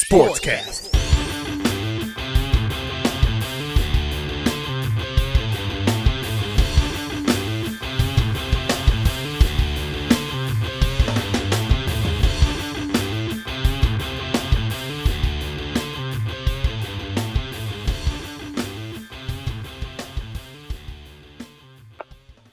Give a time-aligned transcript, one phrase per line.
[0.00, 0.88] Sportscast.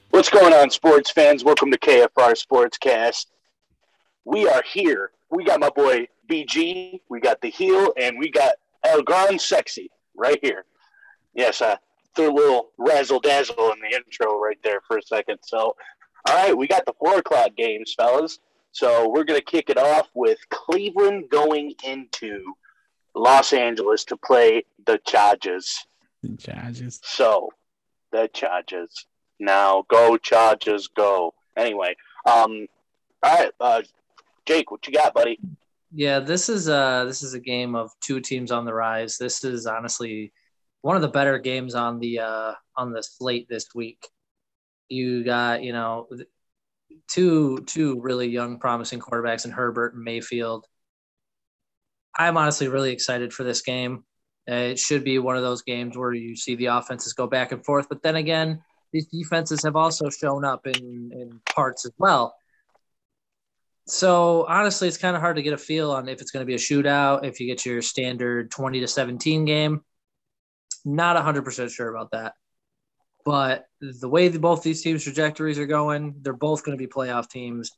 [0.09, 1.45] What's going on, sports fans?
[1.45, 3.27] Welcome to KFR Sportscast.
[4.25, 5.11] We are here.
[5.29, 9.89] We got my boy BG, we got the heel, and we got El Gran Sexy
[10.15, 10.65] right here.
[11.33, 11.77] Yes, I
[12.15, 15.39] threw a little razzle dazzle in the intro right there for a second.
[15.43, 15.75] So,
[16.27, 18.39] all right, we got the four o'clock games, fellas.
[18.71, 22.53] So we're gonna kick it off with Cleveland going into
[23.15, 25.85] Los Angeles to play the Chargers.
[26.39, 26.99] Charges.
[27.03, 27.49] So,
[28.11, 29.05] the Chargers.
[29.39, 31.33] Now, go Chargers, go.
[31.55, 32.67] Anyway, um,
[33.23, 33.81] all right, uh,
[34.45, 35.39] Jake, what you got, buddy?
[35.91, 39.17] Yeah, this is uh this is a game of two teams on the rise.
[39.17, 40.33] This is honestly
[40.81, 44.07] one of the better games on the uh on the slate this week.
[44.89, 46.07] You got, you know,
[47.09, 50.65] two two really young promising quarterbacks in Herbert and Mayfield.
[52.17, 54.03] I'm honestly really excited for this game.
[54.49, 57.51] Uh, it should be one of those games where you see the offenses go back
[57.51, 58.61] and forth, but then again,
[58.93, 62.35] these defenses have also shown up in in parts as well.
[63.87, 66.47] So honestly, it's kind of hard to get a feel on if it's going to
[66.47, 69.81] be a shootout, if you get your standard 20 to 17 game.
[70.83, 72.33] Not 100% sure about that.
[73.23, 76.89] But the way that both these teams' trajectories are going, they're both going to be
[76.89, 77.71] playoff teams.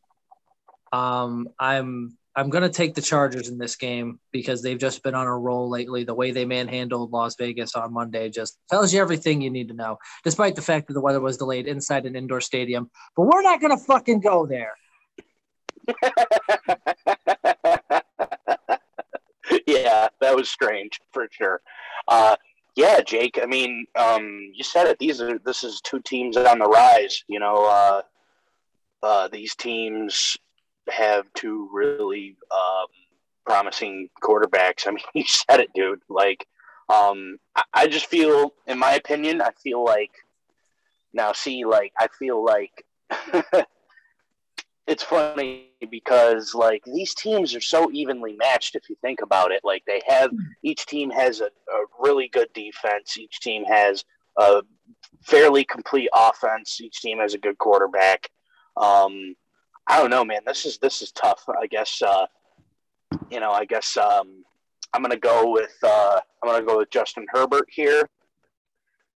[0.92, 5.16] Um, I'm I'm going to take the Chargers in this game because they've just been
[5.16, 6.04] on a roll lately.
[6.04, 9.74] The way they manhandled Las Vegas on Monday just tells you everything you need to
[9.74, 12.90] know, despite the fact that the weather was delayed inside an indoor stadium.
[13.16, 14.74] But we're not going to fucking go there.
[19.68, 21.62] yeah, that was strange for sure.
[22.08, 22.36] Uh,
[22.76, 23.40] yeah, Jake.
[23.42, 25.00] I mean, um, you said it.
[25.00, 27.24] These are this is two teams on the rise.
[27.28, 28.02] You know, uh,
[29.04, 30.38] uh, these teams
[30.90, 32.88] have two really um,
[33.46, 34.88] promising quarterbacks.
[34.88, 36.02] I mean, you said it, dude.
[36.10, 36.48] Like,
[36.90, 40.12] um, I, I just feel, in my opinion, I feel like
[41.14, 41.34] now.
[41.34, 42.86] See, like, I feel like.
[44.90, 49.62] it's funny because like these teams are so evenly matched if you think about it.
[49.64, 50.32] Like they have
[50.64, 53.18] each team has a, a really good defense.
[53.18, 54.04] Each team has
[54.38, 54.64] a
[55.22, 56.82] fairly complete offense.
[56.82, 58.30] Each team has a good quarterback.
[58.76, 59.36] Um
[59.88, 60.42] i don't know man.
[60.46, 61.44] This is this is tough.
[61.48, 62.26] I guess uh
[63.32, 64.44] you know i guess um
[64.94, 68.08] i'm gonna go with uh i'm gonna go with justin herbert here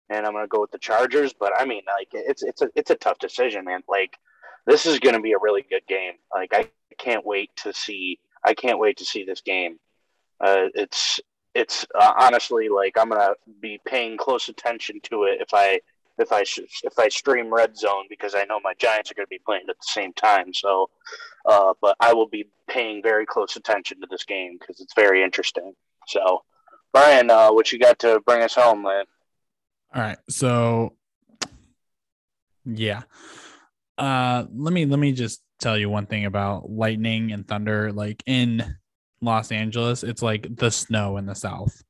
[0.09, 2.91] and i'm gonna go with the chargers but i mean like it's it's a it's
[2.91, 3.81] a tough decision man.
[3.87, 4.17] Like
[4.65, 6.13] this is going to be a really good game.
[6.33, 8.19] Like I can't wait to see.
[8.43, 9.77] I can't wait to see this game.
[10.39, 11.19] Uh, it's
[11.55, 15.79] it's uh, honestly like I'm gonna be paying close attention to it if I
[16.17, 16.43] if I
[16.83, 19.65] if I stream Red Zone because I know my Giants are going to be playing
[19.69, 20.53] at the same time.
[20.53, 20.89] So,
[21.45, 25.23] uh, but I will be paying very close attention to this game because it's very
[25.23, 25.73] interesting.
[26.07, 26.43] So,
[26.91, 29.05] Brian, uh, what you got to bring us home, man?
[29.95, 30.17] All right.
[30.29, 30.93] So,
[32.65, 33.03] yeah
[33.97, 37.91] uh let me let me just tell you one thing about lightning and thunder.
[37.91, 38.77] Like in
[39.21, 41.83] los angeles it's like the snow in the south.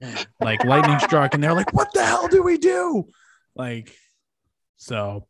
[0.40, 3.08] Like lightning struck and they're like what the hell do we do?
[3.56, 3.92] Like
[4.76, 5.26] so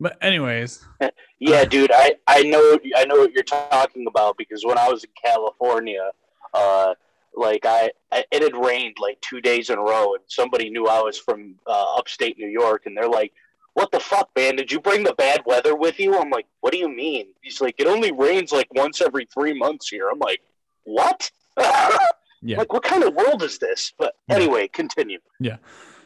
[0.00, 0.84] but anyways.
[1.40, 5.04] Yeah dude i i know i know what you're talking about because when i was
[5.04, 6.10] in california
[6.52, 6.94] uh
[7.36, 10.88] like I, I it had rained like two days in a row and somebody knew
[10.88, 13.32] i was from uh, upstate new york and they're like
[13.78, 14.56] what the fuck, man?
[14.56, 16.18] Did you bring the bad weather with you?
[16.18, 17.28] I'm like, what do you mean?
[17.42, 20.10] He's like, it only rains like once every three months here.
[20.10, 20.40] I'm like,
[20.82, 21.30] what?
[22.42, 22.58] yeah.
[22.58, 23.92] Like, what kind of world is this?
[23.96, 24.68] But anyway, yeah.
[24.72, 25.18] continue.
[25.38, 25.58] Yeah.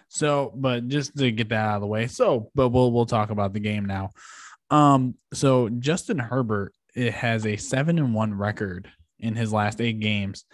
[0.09, 3.31] So, but just to get that out of the way, so, but we'll we'll talk
[3.31, 4.11] about the game now.
[4.71, 9.99] Um, so Justin Herbert it has a seven and one record in his last eight
[9.99, 10.44] games,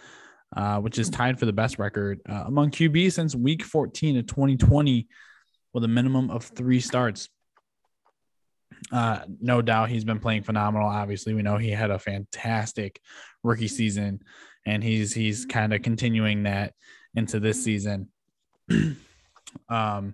[0.55, 4.27] uh, which is tied for the best record uh, among QB since Week 14 of
[4.27, 5.07] 2020
[5.73, 7.29] with a minimum of three starts.
[8.91, 10.87] Uh, no doubt he's been playing phenomenal.
[10.87, 13.01] Obviously, we know he had a fantastic
[13.43, 14.21] rookie season,
[14.65, 16.73] and he's he's kind of continuing that
[17.15, 18.09] into this season.
[19.69, 20.13] um,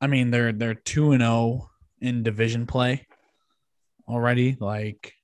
[0.00, 1.70] I mean they're they're two and zero oh
[2.00, 3.06] in division play
[4.08, 4.56] already.
[4.58, 5.14] Like,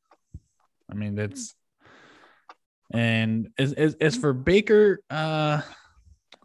[0.90, 1.54] I mean that's
[2.90, 5.60] and as as, as for Baker, uh,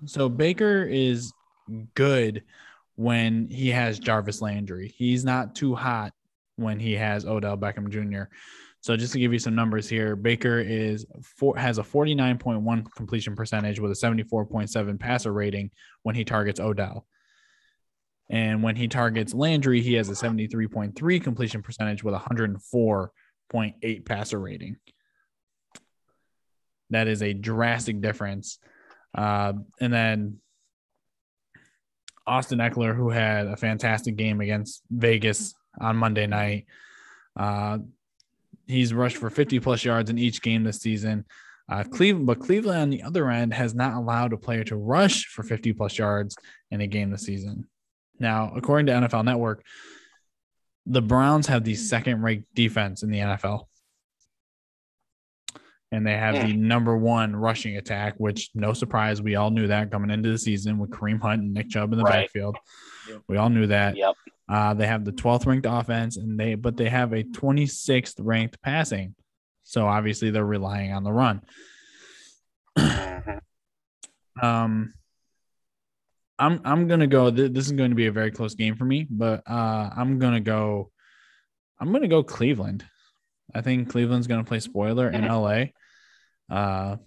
[0.06, 1.32] so Baker is
[1.94, 2.44] good
[2.96, 4.94] when he has Jarvis Landry.
[4.96, 6.14] He's not too hot
[6.56, 8.32] when he has Odell Beckham Jr.
[8.82, 11.06] So just to give you some numbers here, Baker is
[11.38, 15.72] four, has a 49.1 completion percentage with a 74.7 passer rating
[16.04, 17.08] when he targets Odell.
[18.30, 24.40] And when he targets Landry, he has a 73.3 completion percentage with a 104.8 passer
[24.40, 24.78] rating.
[26.90, 28.60] That is a drastic difference.
[29.16, 30.40] Uh, and then
[32.26, 36.66] Austin Ekeler, who had a fantastic game against Vegas on Monday night.
[37.36, 37.80] Uh,
[38.68, 41.26] he's rushed for 50 plus yards in each game this season.
[41.70, 45.26] Uh, Cleveland, but Cleveland on the other end has not allowed a player to rush
[45.28, 46.36] for 50 plus yards
[46.72, 47.68] in a game this season.
[48.20, 49.64] Now, according to NFL Network,
[50.86, 53.66] the Browns have the second ranked defense in the NFL.
[55.94, 59.92] And they have the number one rushing attack, which no surprise, we all knew that
[59.92, 62.24] coming into the season with Kareem Hunt and Nick Chubb in the right.
[62.24, 62.58] backfield.
[63.08, 63.22] Yep.
[63.28, 63.96] We all knew that.
[63.96, 64.16] Yep.
[64.50, 68.60] Uh, they have the 12th ranked offense, and they but they have a 26th ranked
[68.64, 69.14] passing.
[69.62, 71.42] So obviously they're relying on the run.
[72.76, 73.38] Mm-hmm.
[74.44, 74.94] um,
[76.40, 77.30] I'm I'm gonna go.
[77.30, 80.42] This is going to be a very close game for me, but uh, I'm gonna
[80.42, 80.90] go.
[81.80, 82.84] I'm gonna go Cleveland.
[83.54, 85.66] I think Cleveland's gonna play spoiler in LA.
[86.54, 86.98] Uh,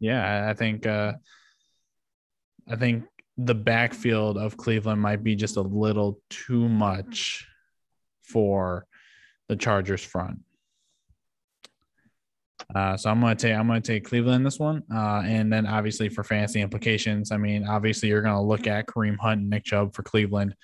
[0.00, 0.86] yeah, I think.
[0.86, 1.12] Uh,
[2.66, 3.04] I think
[3.36, 7.46] the backfield of Cleveland might be just a little too much
[8.22, 8.86] for
[9.48, 10.38] the Chargers front.
[12.74, 16.08] Uh, so I'm gonna take I'm gonna take Cleveland this one, uh, and then obviously
[16.08, 19.94] for fantasy implications, I mean, obviously you're gonna look at Kareem Hunt and Nick Chubb
[19.94, 20.54] for Cleveland.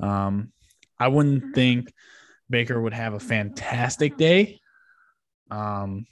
[0.00, 0.52] Um,
[0.98, 1.92] I wouldn't think
[2.48, 4.60] Baker would have a fantastic day,
[5.50, 6.06] um,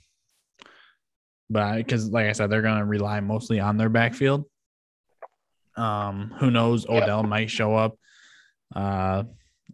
[1.53, 4.45] but because like I said, they're gonna rely mostly on their backfield.
[5.77, 6.87] Um, who knows?
[6.89, 7.97] Odell might show up
[8.75, 9.25] uh,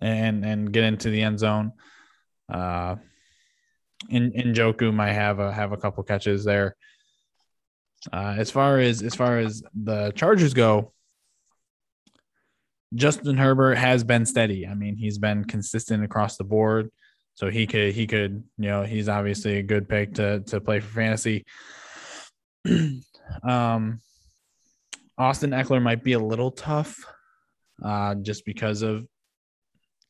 [0.00, 1.72] and and get into the end zone.
[2.52, 2.96] Uh,
[4.08, 6.76] in Njoku might have a have a couple catches there.
[8.12, 10.92] Uh, as far as as far as the Chargers go,
[12.94, 14.66] Justin Herbert has been steady.
[14.66, 16.90] I mean, he's been consistent across the board.
[17.38, 20.81] So he could he could, you know, he's obviously a good pick to to play
[20.81, 21.44] for fantasy.
[23.44, 24.00] um
[25.17, 26.99] Austin Ekeler might be a little tough
[27.85, 29.06] uh, just because of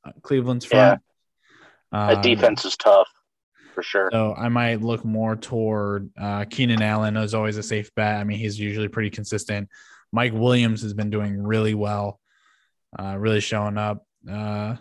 [0.06, 1.02] uh, Cleveland's front.
[1.92, 1.98] Yeah.
[1.98, 3.08] Uh, defense is tough
[3.74, 4.08] for sure.
[4.10, 8.16] So I might look more toward uh, Keenan Allen as always a safe bet.
[8.16, 9.68] I mean, he's usually pretty consistent.
[10.12, 12.20] Mike Williams has been doing really well,
[12.98, 14.06] uh, really showing up.
[14.30, 14.76] Uh,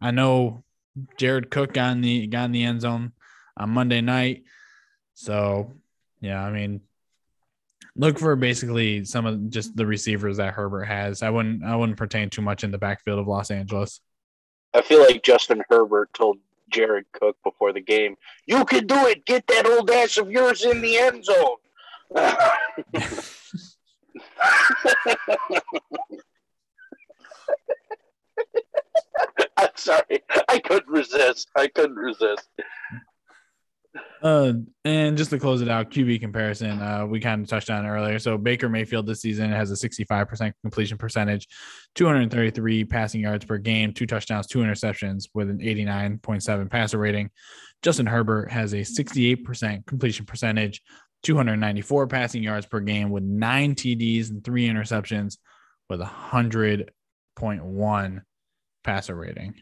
[0.00, 0.62] I know
[1.16, 3.12] Jared Cook got in the got in the end zone
[3.56, 4.44] on Monday night.
[5.14, 5.72] So
[6.20, 6.80] yeah, I mean,
[7.96, 11.22] look for basically some of just the receivers that Herbert has.
[11.22, 14.00] I wouldn't I wouldn't pertain too much in the backfield of Los Angeles.
[14.74, 16.38] I feel like Justin Herbert told
[16.70, 18.16] Jared Cook before the game,
[18.46, 19.24] "You can do it.
[19.24, 21.56] Get that old ass of yours in the end zone."
[29.80, 30.22] Sorry.
[30.48, 31.48] I couldn't resist.
[31.56, 32.48] I couldn't resist.
[34.22, 34.52] Uh,
[34.84, 38.18] and just to close it out, QB comparison, uh, we kind of touched on earlier.
[38.18, 41.48] So Baker Mayfield this season has a 65% completion percentage,
[41.94, 47.30] 233 passing yards per game, two touchdowns, two interceptions with an 89.7 passer rating.
[47.82, 50.82] Justin Herbert has a 68% completion percentage,
[51.22, 55.38] 294 passing yards per game with nine TDs and three interceptions
[55.88, 58.20] with a 100.1
[58.82, 59.54] passer rating.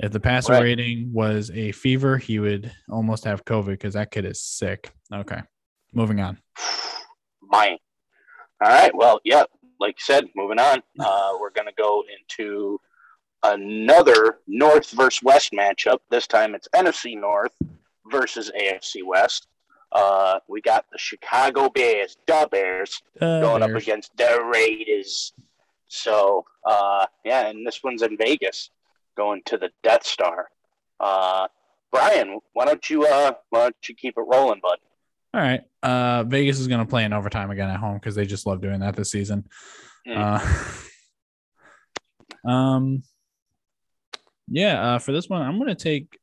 [0.00, 0.62] If the passer right.
[0.62, 4.92] rating was a fever, he would almost have COVID because that kid is sick.
[5.12, 5.40] Okay,
[5.92, 6.38] moving on.
[7.42, 7.78] Mine.
[8.62, 8.94] All right.
[8.94, 9.44] Well, yeah,
[9.78, 10.82] like you said, moving on.
[11.00, 12.80] Uh, we're going to go into
[13.42, 15.98] another North versus West matchup.
[16.10, 17.52] This time it's NFC North
[18.10, 19.48] versus AFC West.
[19.92, 23.70] Uh, we got the Chicago Bears, the Bears, uh, going Bears.
[23.70, 25.32] up against the Raiders.
[25.94, 28.70] So, uh, yeah, and this one's in Vegas
[29.16, 30.48] going to the Death Star.
[30.98, 31.46] Uh,
[31.92, 34.78] Brian, why don't you uh, why don't you keep it rolling, bud?
[35.32, 35.62] All right.
[35.82, 38.60] Uh, Vegas is going to play in overtime again at home because they just love
[38.60, 39.44] doing that this season.
[40.06, 40.82] Mm.
[42.44, 43.02] Uh, um,
[44.48, 44.94] yeah.
[44.94, 46.18] Uh, for this one, I'm going to take.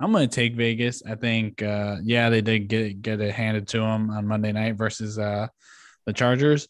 [0.00, 1.02] I'm going to take Vegas.
[1.06, 1.62] I think.
[1.62, 5.48] Uh, yeah, they did get get it handed to them on Monday night versus uh,
[6.06, 6.68] the Chargers.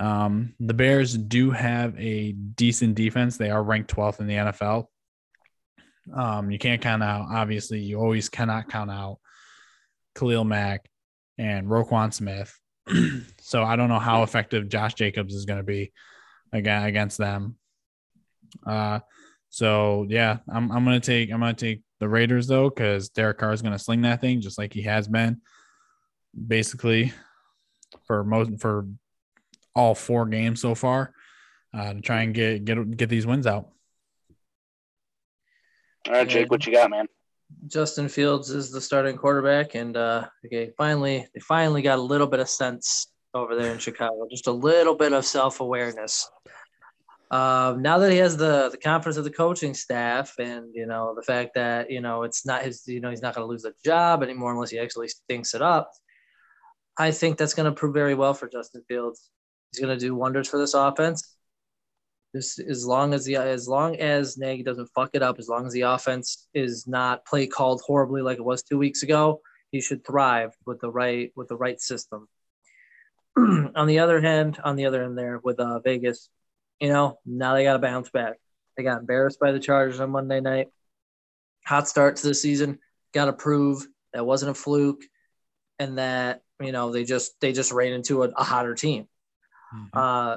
[0.00, 3.36] Um, the Bears do have a decent defense.
[3.36, 4.86] They are ranked 12th in the NFL.
[6.12, 9.18] Um, you can't count out, obviously, you always cannot count out
[10.16, 10.88] Khalil Mack
[11.38, 12.58] and Roquan Smith.
[13.40, 15.92] so I don't know how effective Josh Jacobs is going to be
[16.52, 17.56] again against them.
[18.66, 19.00] Uh,
[19.50, 23.52] so yeah, I'm I'm gonna take I'm gonna take the Raiders though because Derek Carr
[23.52, 25.40] is gonna sling that thing just like he has been,
[26.46, 27.12] basically,
[28.06, 28.86] for most for
[29.74, 31.12] all four games so far,
[31.74, 33.70] uh, to try and get get get these wins out.
[36.06, 37.06] All right, Jake, what you got, man?
[37.66, 42.26] Justin Fields is the starting quarterback, and uh, okay, finally they finally got a little
[42.26, 46.28] bit of sense over there in Chicago, just a little bit of self awareness.
[47.30, 51.14] Um, now that he has the the confidence of the coaching staff, and you know
[51.14, 53.62] the fact that you know it's not his, you know he's not going to lose
[53.62, 55.92] the job anymore unless he actually stinks it up.
[56.98, 59.30] I think that's going to prove very well for Justin Fields.
[59.70, 61.36] He's going to do wonders for this offense.
[62.34, 65.66] Just as long as the as long as Nagy doesn't fuck it up, as long
[65.66, 69.40] as the offense is not play called horribly like it was two weeks ago,
[69.72, 72.28] he should thrive with the right with the right system.
[73.36, 76.28] on the other hand, on the other end there with uh, Vegas,
[76.80, 78.36] you know, now they got to bounce back.
[78.76, 80.68] They got embarrassed by the Chargers on Monday night.
[81.66, 82.78] Hot start to the season.
[83.12, 85.02] Got to prove that wasn't a fluke,
[85.80, 89.08] and that you know they just they just ran into a, a hotter team.
[89.74, 89.98] Mm-hmm.
[89.98, 90.36] Uh,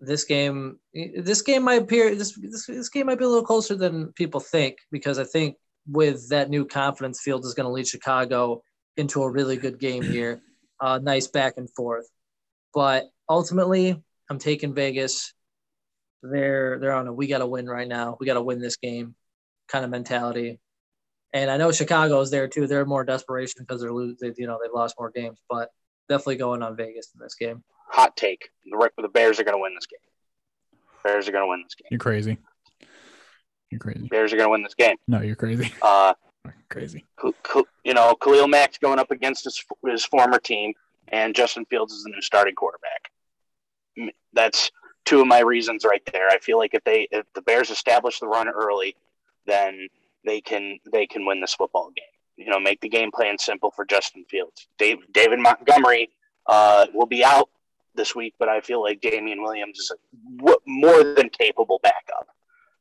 [0.00, 3.74] this game this game might appear this, this this game might be a little closer
[3.74, 5.56] than people think because I think
[5.86, 8.62] with that new confidence, Fields is going to lead Chicago
[8.96, 10.40] into a really good game here.
[10.80, 12.08] Uh, nice back and forth,
[12.72, 15.34] but ultimately, I'm taking Vegas.
[16.22, 18.16] They're they're on a we got to win right now.
[18.18, 19.14] We got to win this game
[19.68, 20.58] kind of mentality.
[21.32, 22.66] And I know Chicago is there too.
[22.66, 24.34] They're more desperation because they're losing.
[24.38, 25.68] You know they've lost more games, but
[26.08, 29.62] definitely going on Vegas in this game hot take: the, the Bears are going to
[29.62, 29.98] win this game.
[31.02, 31.88] Bears are going to win this game.
[31.90, 32.38] You're crazy.
[33.70, 34.08] You're crazy.
[34.08, 34.96] Bears are going to win this game.
[35.06, 35.72] No, you're crazy.
[35.82, 36.14] Uh,
[36.68, 37.04] crazy.
[37.84, 40.72] You know, Khalil Mack's going up against his, his former team,
[41.08, 43.10] and Justin Fields is the new starting quarterback.
[44.32, 44.70] That's
[45.04, 46.28] two of my reasons right there.
[46.28, 48.96] I feel like if they if the Bears establish the run early,
[49.46, 49.88] then
[50.24, 52.04] they can they can win this football game.
[52.36, 54.66] You know, make the game plan simple for Justin Fields.
[54.78, 56.10] Dave, David Montgomery
[56.46, 57.50] uh, will be out
[57.94, 62.28] this week, but I feel like Damien Williams is a more than capable backup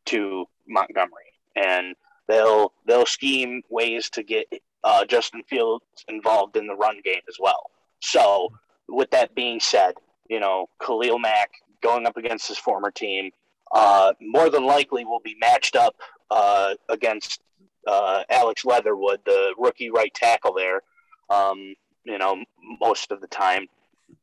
[0.05, 1.95] to Montgomery, and
[2.27, 4.47] they'll they'll scheme ways to get
[4.83, 7.71] uh, Justin Fields involved in the run game as well.
[8.01, 8.49] So,
[8.87, 9.93] with that being said,
[10.29, 11.51] you know Khalil Mack
[11.81, 13.31] going up against his former team,
[13.71, 15.95] uh, more than likely will be matched up
[16.29, 17.41] uh, against
[17.87, 20.81] uh, Alex Leatherwood, the rookie right tackle there.
[21.29, 22.43] Um, you know,
[22.79, 23.67] most of the time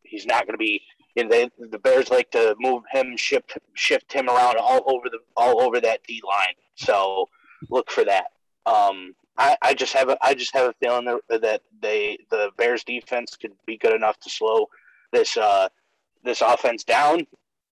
[0.03, 0.83] he's not going to be.
[1.17, 5.19] Know, they, the Bears like to move him, shift shift him around all over the
[5.37, 6.55] all over that D line.
[6.75, 7.29] So
[7.71, 8.27] look for that.
[8.67, 12.51] Um, I, I just have a I just have a feeling that, that they the
[12.59, 14.67] Bears defense could be good enough to slow
[15.13, 15.69] this uh,
[16.23, 17.27] this offense down,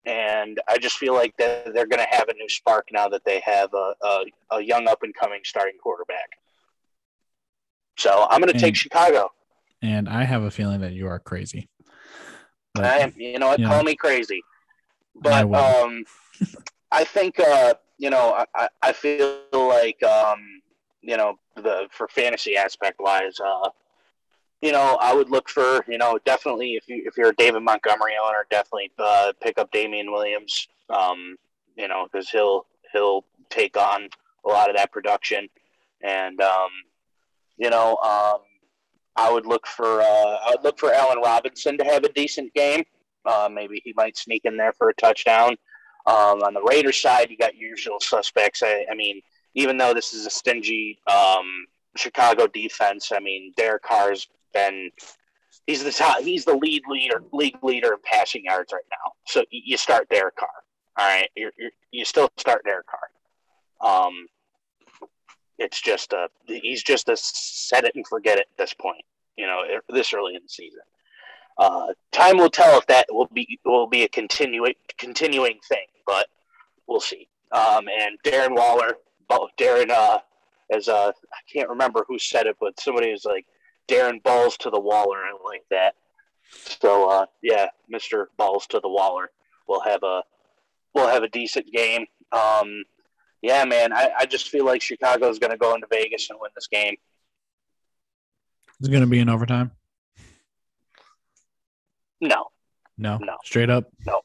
[0.06, 3.24] and I just feel like that they're going to have a new spark now that
[3.26, 6.30] they have a, a, a young up and coming starting quarterback.
[7.98, 9.30] So I'm going to take Chicago.
[9.84, 11.70] And I have a feeling that you are crazy.
[12.74, 13.60] But, I, you know what?
[13.60, 14.42] You call know, me crazy,
[15.16, 16.06] but I um,
[16.92, 20.62] I think uh, you know, I, I feel like um,
[21.02, 23.70] you know, the for fantasy aspect wise, uh,
[24.62, 27.62] you know, I would look for you know definitely if you if you're a David
[27.62, 30.68] Montgomery owner, definitely uh, pick up Damien Williams.
[30.90, 31.36] Um,
[31.76, 34.10] you know, because he'll he'll take on
[34.46, 35.48] a lot of that production,
[36.02, 36.70] and um,
[37.58, 38.40] you know, um,
[39.16, 42.54] I would look for uh, I would look for Allen Robinson to have a decent
[42.54, 42.84] game.
[43.26, 45.56] Uh, maybe he might sneak in there for a touchdown.
[46.08, 48.64] Um, on the Raiders side, you got usual suspects.
[48.64, 49.22] I, I mean,
[49.54, 54.90] even though this is a stingy um, Chicago defense, I mean, Derek Carr's been
[55.68, 59.12] he's the top, he's the lead leader, league leader in passing yards right now.
[59.26, 60.50] So you start Derek Carr.
[60.98, 64.08] All right, you're, you're, you still start Derek Carr.
[64.08, 64.28] Um,
[65.62, 69.06] it's just a he's just a set it and forget it at this point.
[69.38, 70.82] You know, this early in the season.
[71.58, 76.28] Uh, time will tell if that will be will be a continuing continuing thing, but
[76.88, 77.28] we'll see.
[77.52, 78.96] Um, and Darren Waller,
[79.60, 80.20] Darren, uh,
[80.72, 83.46] as uh, I can't remember who said it, but somebody was like
[83.88, 85.18] Darren balls to the Waller.
[85.18, 85.96] I like that.
[86.82, 89.30] So uh, yeah, Mister Balls to the Waller
[89.68, 90.24] will have a
[90.94, 92.06] will have a decent game.
[92.32, 92.84] Um,
[93.42, 96.40] yeah, man, I, I just feel like Chicago is going to go into Vegas and
[96.42, 96.96] win this game.
[98.80, 99.72] Is it going to be in overtime?
[102.20, 102.48] No.
[102.98, 103.18] No.
[103.18, 103.38] No.
[103.44, 103.86] Straight up.
[104.06, 104.22] No.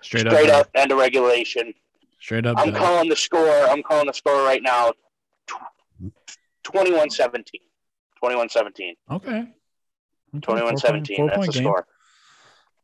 [0.00, 0.32] Straight, up.
[0.32, 0.60] Straight up.
[0.62, 0.70] up.
[0.74, 1.74] End of regulation.
[2.18, 2.58] Straight up.
[2.58, 3.48] I'm calling the score.
[3.68, 4.92] I'm calling the score right now.
[6.64, 7.44] 21-17.
[8.22, 8.94] 21-17.
[9.10, 9.48] Okay.
[10.34, 11.28] 21-17.
[11.28, 11.62] That's the game.
[11.62, 11.86] score.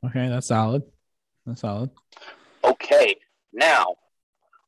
[0.04, 0.82] Okay, that's solid.
[1.46, 1.90] That's solid.
[2.64, 3.16] Okay.
[3.52, 3.96] Now,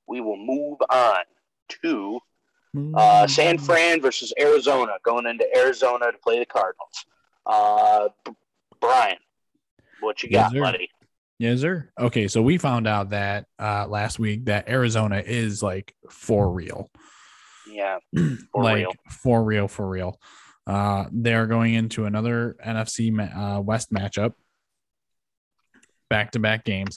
[0.09, 1.21] we will move on
[1.83, 2.19] to
[2.95, 7.05] uh, San Fran versus Arizona, going into Arizona to play the Cardinals.
[7.47, 8.09] Uh,
[8.81, 9.17] Brian,
[10.01, 10.61] what you got, Yes, sir.
[10.61, 10.89] buddy?
[11.39, 11.91] Yes, sir.
[11.99, 16.91] Okay, so we found out that uh, last week that Arizona is like for real.
[17.71, 17.99] Yeah,
[18.53, 18.93] for like real.
[19.11, 20.19] for real, for real.
[20.67, 24.35] Uh, they're going into another NFC ma- uh, West matchup,
[26.11, 26.95] back to back games,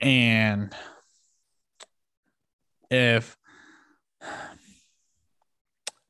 [0.00, 0.72] and
[2.90, 3.36] if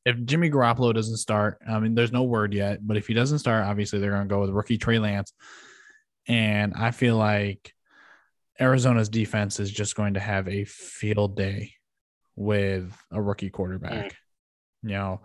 [0.07, 3.39] if Jimmy Garoppolo doesn't start, I mean, there's no word yet, but if he doesn't
[3.39, 5.33] start, obviously they're going to go with rookie Trey Lance,
[6.27, 7.75] and I feel like
[8.59, 11.73] Arizona's defense is just going to have a field day
[12.37, 14.07] with a rookie quarterback.
[14.07, 14.15] Mm.
[14.83, 15.21] You know,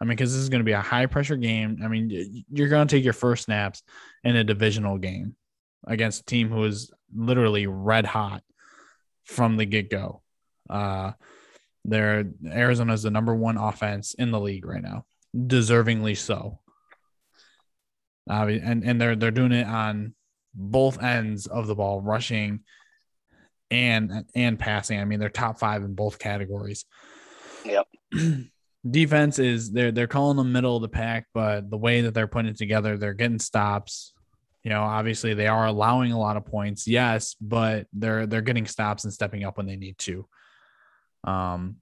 [0.00, 1.80] I mean, because this is going to be a high pressure game.
[1.84, 3.82] I mean, you're going to take your first snaps
[4.24, 5.36] in a divisional game
[5.86, 8.42] against a team who is literally red hot
[9.24, 10.22] from the get go.
[10.70, 11.12] Uh,
[11.84, 16.60] they're Arizona is the number one offense in the league right now, deservingly so.
[18.28, 20.14] Uh, and and they're they're doing it on
[20.54, 22.60] both ends of the ball, rushing
[23.70, 25.00] and and passing.
[25.00, 26.84] I mean, they're top five in both categories.
[27.64, 27.86] Yep.
[28.90, 32.26] Defense is they're they're calling the middle of the pack, but the way that they're
[32.26, 34.14] putting it together, they're getting stops.
[34.64, 38.66] You know, obviously they are allowing a lot of points, yes, but they're they're getting
[38.66, 40.26] stops and stepping up when they need to.
[41.24, 41.76] Um,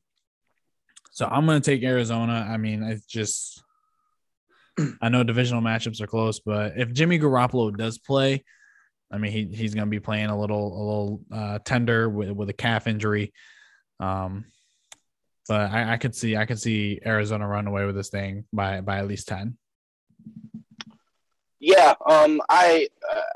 [1.13, 2.47] so I'm going to take Arizona.
[2.49, 3.63] I mean, it's just
[5.01, 8.45] I know divisional matchups are close, but if Jimmy Garoppolo does play,
[9.11, 12.31] I mean, he he's going to be playing a little a little uh, tender with
[12.31, 13.33] with a calf injury.
[14.01, 14.45] Um,
[15.49, 18.81] but I, I could see I could see Arizona run away with this thing by
[18.81, 19.57] by at least ten.
[21.59, 22.89] Yeah, um, I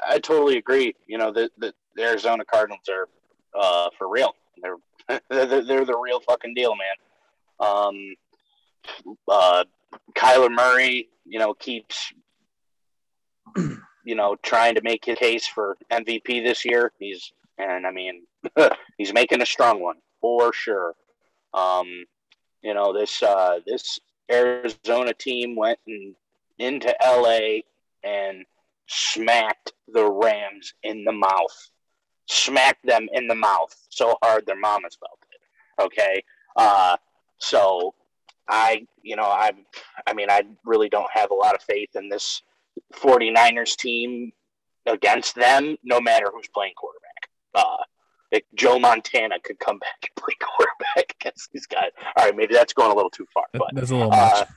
[0.07, 0.95] I totally agree.
[1.07, 3.09] You know, the, the, the Arizona Cardinals are
[3.59, 4.35] uh, for real.
[4.63, 4.77] They're,
[5.31, 7.69] they're they're the real fucking deal, man.
[7.69, 8.15] Um,
[9.29, 9.65] uh,
[10.15, 12.13] Kyler Murray, you know, keeps
[14.05, 16.93] you know trying to make his case for MVP this year.
[16.99, 18.23] He's and I mean
[18.99, 20.95] he's making a strong one for sure.
[21.55, 21.87] Um,
[22.63, 24.01] you know this uh, this
[24.31, 26.15] Arizona team went in,
[26.59, 27.61] into LA
[28.05, 28.45] and
[28.89, 31.71] smacked the Rams in the mouth.
[32.29, 35.83] Smacked them in the mouth so hard their mamas felt it.
[35.83, 36.23] Okay.
[36.57, 36.97] Uh,
[37.39, 37.95] so
[38.49, 39.53] I, you know, I,
[40.07, 42.43] I mean, I really don't have a lot of faith in this
[42.95, 44.33] 49ers team
[44.87, 47.29] against them, no matter who's playing quarterback.
[47.55, 47.77] Uh,
[48.33, 51.91] like Joe Montana could come back and play quarterback against these guys.
[52.17, 54.49] All right, maybe that's going a little too far, but That's a little uh, much.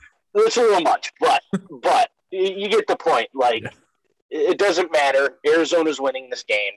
[0.46, 1.42] it's a little much, but
[1.82, 3.28] but you get the point.
[3.34, 3.70] Like Yeah.
[4.30, 5.38] it doesn't matter.
[5.46, 6.72] Arizona's winning this game,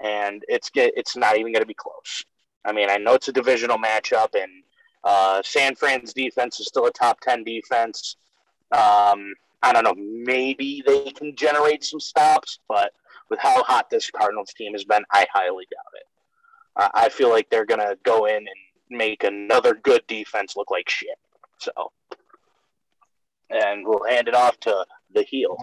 [0.00, 2.24] and it's it's not even going to be close.
[2.64, 4.50] I mean, I know it's a divisional matchup, and
[5.02, 8.16] uh, San Fran's defense is still a top ten defense.
[8.72, 9.94] Um, I don't know.
[9.96, 12.92] Maybe they can generate some stops, but
[13.30, 16.06] with how hot this Cardinals team has been, I highly doubt it.
[16.76, 18.48] Uh, I feel like they're going to go in and
[18.90, 21.18] make another good defense look like shit.
[21.58, 21.92] So
[23.50, 25.56] and we'll hand it off to the heel.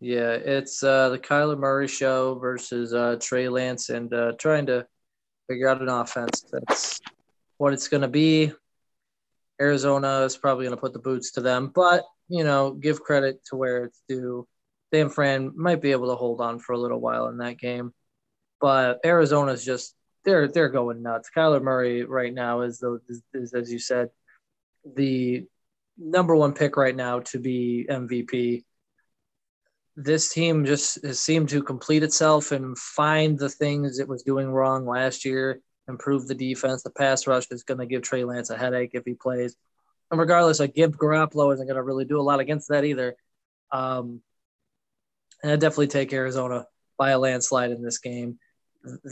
[0.00, 4.86] Yeah, it's uh, the Kyler Murray show versus uh, Trey Lance and uh, trying to
[5.48, 6.44] figure out an offense.
[6.52, 7.00] That's
[7.58, 8.52] what it's going to be.
[9.60, 13.44] Arizona is probably going to put the boots to them, but you know, give credit
[13.46, 14.46] to where it's due.
[14.92, 17.92] San Fran might be able to hold on for a little while in that game,
[18.60, 21.30] but Arizona's just they're they're going nuts.
[21.36, 24.08] Kyler Murray right now is the is, is as you said
[24.96, 25.46] the
[25.96, 28.64] number one pick right now to be MVP
[29.96, 34.48] this team just has seemed to complete itself and find the things it was doing
[34.48, 36.82] wrong last year, improve the defense.
[36.82, 39.56] The pass rush is going to give Trey Lance a headache if he plays.
[40.10, 43.14] And regardless, like Gib Garoppolo isn't going to really do a lot against that either.
[43.70, 44.20] Um,
[45.42, 46.66] and I definitely take Arizona
[46.98, 48.38] by a landslide in this game.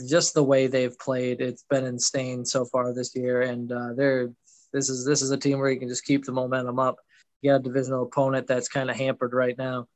[0.07, 4.31] Just the way they've played, it's been insane so far this year, and uh, they're
[4.71, 6.97] this is this is a team where you can just keep the momentum up.
[7.41, 9.87] You got a divisional opponent that's kind of hampered right now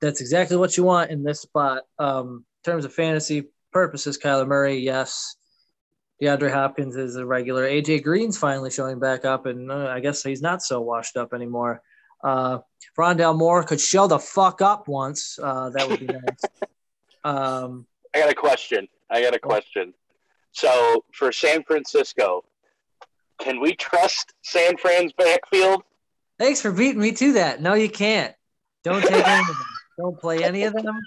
[0.00, 1.82] that's exactly what you want in this spot.
[1.98, 5.36] Um, in terms of fantasy purposes, Kyler Murray, yes.
[6.22, 7.64] DeAndre Hopkins is a regular.
[7.64, 11.32] AJ Green's finally showing back up, and uh, I guess he's not so washed up
[11.32, 11.80] anymore.
[12.22, 12.58] Uh,
[12.98, 15.38] Rondale Moore could show the fuck up once.
[15.42, 16.68] Uh, that would be nice.
[17.24, 18.86] Um, I got a question.
[19.08, 19.94] I got a question.
[20.52, 22.44] So for San Francisco,
[23.38, 25.82] can we trust San Fran's backfield?
[26.38, 27.60] thanks for beating me to that.
[27.60, 28.34] No, you can't.
[28.82, 29.56] Don't take any of them.
[30.00, 30.98] Don't play any of them.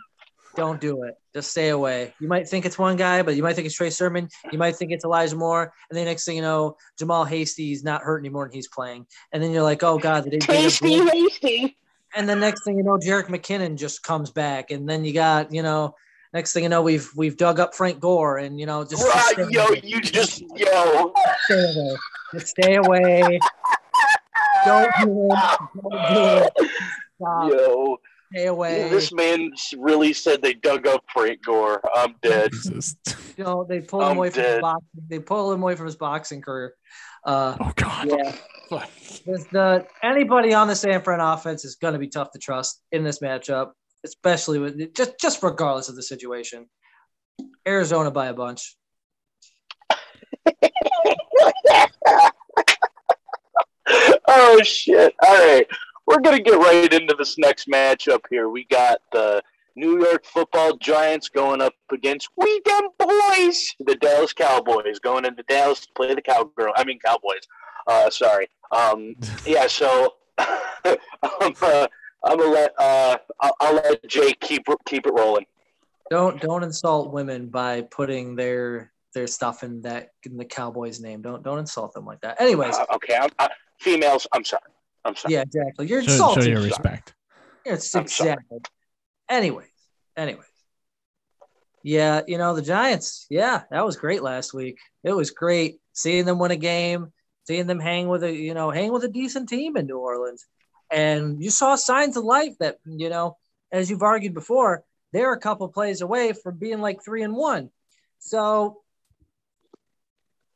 [0.55, 1.15] don't do it.
[1.33, 2.13] Just stay away.
[2.19, 4.29] You might think it's one guy, but you might think it's Trey Sermon.
[4.51, 8.03] You might think it's Elijah Moore, and then next thing you know, Jamal Hasty's not
[8.03, 9.07] hurt anymore and he's playing.
[9.31, 11.75] And then you're like, oh god, they Tasty, hasty.
[12.15, 15.51] And the next thing you know, Jerick McKinnon just comes back, and then you got
[15.51, 15.95] you know,
[16.33, 19.33] next thing you know, we've we've dug up Frank Gore, and you know, just, Right,
[19.35, 19.81] just stay yo, away.
[19.83, 21.13] you just yo.
[21.45, 21.95] stay away.
[22.33, 23.39] Just stay away.
[24.65, 25.39] Don't do it.
[25.81, 26.69] Don't do it.
[27.15, 27.51] Stop.
[27.51, 27.97] Yo,
[28.33, 28.89] Stay away.
[28.89, 31.81] this man really said they dug up Frank Gore.
[31.93, 32.51] I'm dead.
[32.63, 32.95] Jesus.
[33.37, 34.53] you know, they pulled him I'm away from dead.
[34.55, 34.87] his boxing.
[35.07, 36.73] They pulled him away from his boxing career.
[37.25, 38.07] Uh, Oh God.
[38.09, 38.35] yeah,
[39.51, 43.03] the anybody on the San Fran offense is going to be tough to trust in
[43.03, 43.71] this matchup,
[44.03, 46.67] especially with just just regardless of the situation.
[47.67, 48.75] Arizona by a bunch.
[54.27, 55.13] oh shit!
[55.21, 55.67] All right,
[56.05, 58.49] we're gonna get right into this next matchup here.
[58.49, 59.41] We got the
[59.75, 65.81] New York Football Giants going up against Weekend Boys, the Dallas Cowboys, going into Dallas
[65.81, 66.73] to play the Cowgirl.
[66.75, 67.41] I mean Cowboys.
[67.87, 68.47] Uh, sorry.
[68.71, 69.67] Um, yeah.
[69.67, 70.45] So I'm,
[71.61, 71.87] uh,
[72.23, 75.45] I'm gonna let uh, I'll, I'll let Jake keep keep it rolling.
[76.09, 81.21] Don't don't insult women by putting their their stuff in that in the Cowboys name.
[81.21, 82.39] Don't don't insult them like that.
[82.41, 83.47] Anyways, Uh, okay, I'm, uh,
[83.79, 84.27] females.
[84.33, 84.63] I'm sorry.
[85.05, 85.33] I'm sorry.
[85.33, 85.87] yeah, exactly.
[85.87, 86.51] You're Show, show insulting.
[86.51, 87.13] your respect.
[87.65, 88.31] It's I'm sorry.
[88.31, 88.59] exactly.
[89.29, 89.67] Anyways,
[90.17, 90.45] anyways.
[91.83, 94.77] Yeah, you know, the Giants, yeah, that was great last week.
[95.03, 97.11] It was great seeing them win a game,
[97.45, 100.45] seeing them hang with a, you know, hang with a decent team in New Orleans.
[100.89, 103.35] And you saw signs of life that, you know,
[103.71, 107.69] as you've argued before, they're a couple plays away from being like three and one.
[108.19, 108.82] So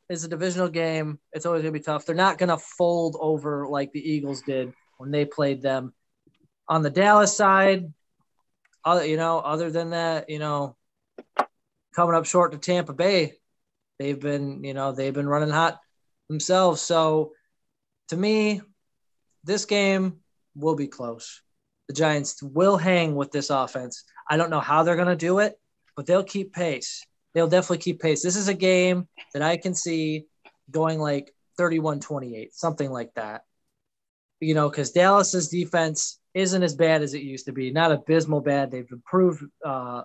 [0.08, 1.18] it's a divisional game.
[1.32, 2.06] It's always gonna be tough.
[2.06, 5.92] They're not gonna fold over like the Eagles did when they played them
[6.68, 7.92] on the Dallas side,
[8.84, 10.76] other you know, other than that, you know,
[11.94, 13.34] coming up short to Tampa Bay,
[13.98, 15.80] they've been, you know, they've been running hot
[16.28, 16.80] themselves.
[16.80, 17.32] So
[18.08, 18.60] to me,
[19.44, 20.20] this game
[20.54, 21.42] will be close.
[21.88, 24.04] The Giants will hang with this offense.
[24.28, 25.58] I don't know how they're going to do it,
[25.96, 27.04] but they'll keep pace.
[27.34, 28.22] They'll definitely keep pace.
[28.22, 30.26] This is a game that I can see
[30.70, 33.42] going like 31 28, something like that.
[34.40, 37.70] You know, because Dallas's defense isn't as bad as it used to be.
[37.70, 38.70] Not abysmal bad.
[38.70, 40.02] They've improved uh,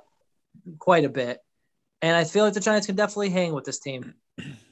[0.79, 1.39] quite a bit.
[2.01, 4.13] And I feel like the Giants can definitely hang with this team.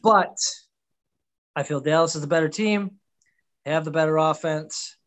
[0.03, 0.35] But
[1.55, 2.97] I feel Dallas is the better team.
[3.63, 4.97] They have the better offense.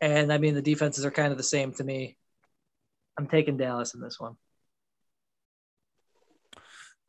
[0.00, 2.16] And I mean, the defenses are kind of the same to me.
[3.16, 4.34] I'm taking Dallas in this one.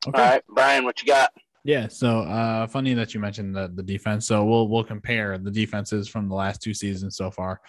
[0.08, 0.22] Okay.
[0.22, 1.32] All right, Brian, what you got?
[1.63, 4.28] Yeah, so uh funny that you mentioned the the defense.
[4.28, 7.62] So we'll we'll compare the defenses from the last two seasons so far.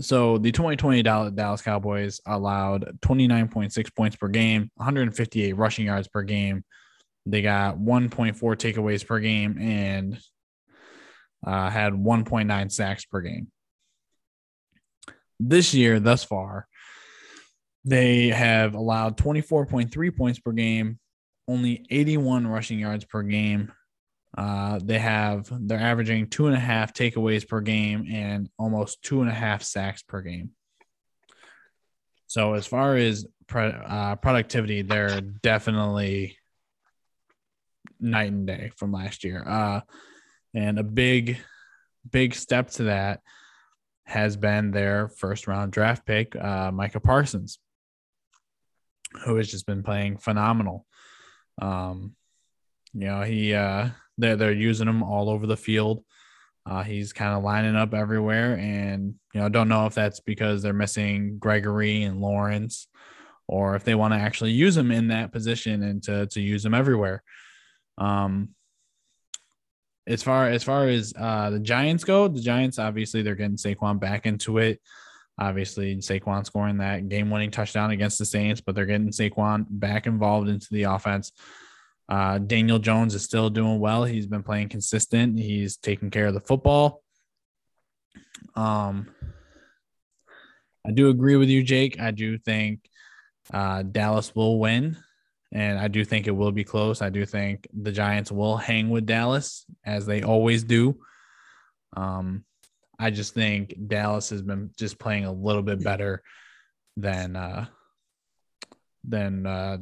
[0.00, 6.64] So the 2020 Dallas Cowboys allowed 29.6 points per game, 158 rushing yards per game.
[7.26, 10.18] They got 1.4 takeaways per game and
[11.46, 13.48] uh, had 1.9 sacks per game.
[15.38, 16.66] This year, thus far,
[17.84, 20.98] they have allowed 24.3 points per game,
[21.50, 23.72] only 81 rushing yards per game.
[24.38, 29.20] Uh, they have they're averaging two and a half takeaways per game and almost two
[29.20, 30.50] and a half sacks per game.
[32.28, 36.36] So as far as uh, productivity, they're definitely
[37.98, 39.42] night and day from last year.
[39.44, 39.80] Uh,
[40.54, 41.38] and a big,
[42.08, 43.20] big step to that
[44.04, 47.58] has been their first round draft pick, uh, Micah Parsons,
[49.24, 50.86] who has just been playing phenomenal.
[51.60, 52.14] Um,
[52.92, 56.04] you know, he uh, they're they're using him all over the field.
[56.66, 60.62] Uh, he's kind of lining up everywhere, and you know, don't know if that's because
[60.62, 62.88] they're missing Gregory and Lawrence,
[63.48, 66.64] or if they want to actually use him in that position and to to use
[66.64, 67.22] him everywhere.
[67.98, 68.50] Um,
[70.06, 74.00] as far as far as uh, the Giants go, the Giants obviously they're getting Saquon
[74.00, 74.80] back into it.
[75.40, 80.50] Obviously, Saquon scoring that game-winning touchdown against the Saints, but they're getting Saquon back involved
[80.50, 81.32] into the offense.
[82.10, 84.04] Uh, Daniel Jones is still doing well.
[84.04, 85.38] He's been playing consistent.
[85.38, 87.02] He's taking care of the football.
[88.54, 89.08] Um,
[90.86, 92.00] I do agree with you, Jake.
[92.00, 92.80] I do think
[93.52, 94.96] uh, Dallas will win,
[95.52, 97.00] and I do think it will be close.
[97.00, 101.00] I do think the Giants will hang with Dallas as they always do.
[101.96, 102.44] Um,
[103.00, 106.22] I just think Dallas has been just playing a little bit better
[106.98, 107.64] than uh,
[109.04, 109.78] than uh,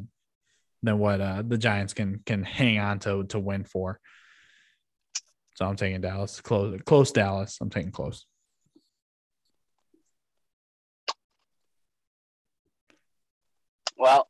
[0.84, 3.98] than what uh, the Giants can can hang on to to win for.
[5.56, 7.58] So I'm taking Dallas close close Dallas.
[7.60, 8.24] I'm taking close.
[13.96, 14.28] Well,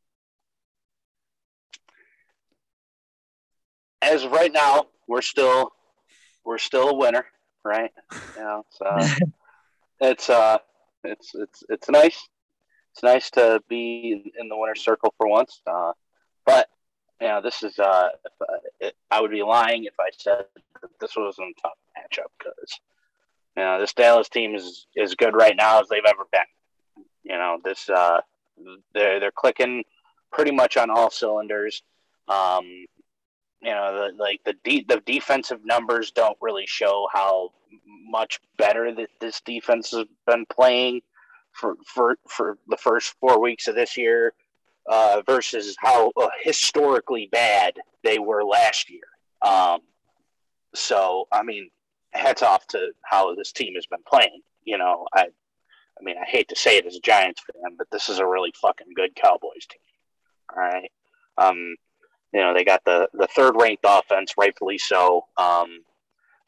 [4.01, 5.73] as right now, we're still
[6.43, 7.27] we're still a winner
[7.65, 7.93] right?
[8.37, 8.99] You know, so
[10.01, 10.59] it's uh
[11.05, 12.29] it's it's it's nice.
[12.93, 15.61] It's nice to be in the winner's circle for once.
[15.67, 15.93] Uh,
[16.45, 16.69] but
[17.21, 18.09] you know, this is uh,
[18.81, 20.45] it, I would be lying if I said
[20.81, 22.81] that this wasn't a tough matchup because
[23.57, 27.05] you know this Dallas team is as good right now as they've ever been.
[27.25, 28.21] You know, this uh,
[28.95, 29.85] they're they're clicking
[30.33, 31.83] pretty much on all cylinders.
[32.29, 32.87] Um,
[33.61, 37.53] you know, the, like the de- the defensive numbers don't really show how
[38.09, 41.01] much better that this defense has been playing
[41.53, 44.33] for for for the first four weeks of this year
[44.89, 49.03] uh, versus how uh, historically bad they were last year.
[49.43, 49.81] Um,
[50.75, 51.71] so, I mean,
[52.13, 54.41] hats off to how this team has been playing.
[54.65, 57.89] You know, I, I mean, I hate to say it as a Giants fan, but
[57.91, 59.81] this is a really fucking good Cowboys team.
[60.55, 60.91] All right.
[61.37, 61.77] Um,
[62.33, 65.27] you know, they got the, the third ranked offense, rightfully so.
[65.37, 65.81] Um,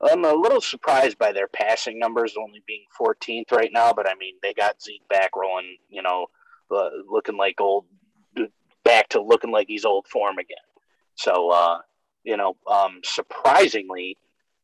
[0.03, 4.15] I'm a little surprised by their passing numbers only being 14th right now, but I
[4.15, 6.27] mean, they got Zeke back rolling, you know,
[6.71, 7.85] uh, looking like old,
[8.85, 10.57] back to looking like he's old form again.
[11.17, 11.79] So, uh,
[12.25, 14.17] you know, um, surprisingly,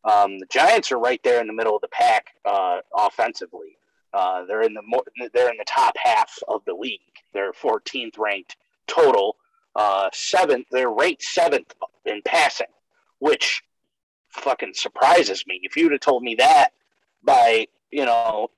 [0.05, 3.77] um, the Giants are right there in the middle of the pack uh, offensively.
[4.15, 7.01] Uh, they're in the mo- they're in the top half of the league.
[7.35, 9.37] They're 14th ranked total.
[9.77, 11.75] Uh, seventh, they're ranked seventh
[12.07, 12.67] in passing,
[13.19, 13.63] which
[14.31, 15.61] fucking surprises me.
[15.63, 16.71] If you'd have told me that
[17.23, 18.49] by you know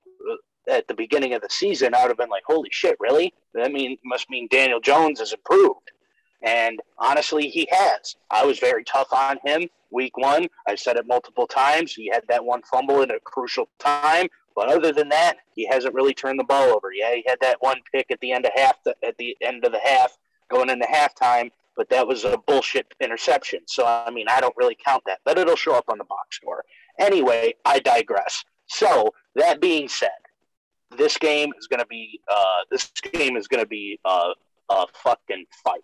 [0.70, 3.72] at the beginning of the season, I would have been like, "Holy shit, really?" That
[3.72, 5.90] mean must mean Daniel Jones has improved.
[6.42, 8.14] And honestly, he has.
[8.30, 10.48] I was very tough on him week one.
[10.66, 11.94] I've said it multiple times.
[11.94, 14.28] He had that one fumble in a crucial time.
[14.54, 16.92] But other than that, he hasn't really turned the ball over.
[16.92, 19.72] Yeah, he had that one pick at the end of half, at the end of
[19.72, 20.16] the half,
[20.48, 21.50] going into halftime.
[21.76, 23.60] But that was a bullshit interception.
[23.66, 25.20] So I mean, I don't really count that.
[25.24, 26.64] But it'll show up on the box score.
[26.98, 28.44] Anyway, I digress.
[28.66, 30.10] So that being said,
[30.96, 34.32] this game is going to be uh, this game is going to be uh,
[34.70, 35.80] a fucking fight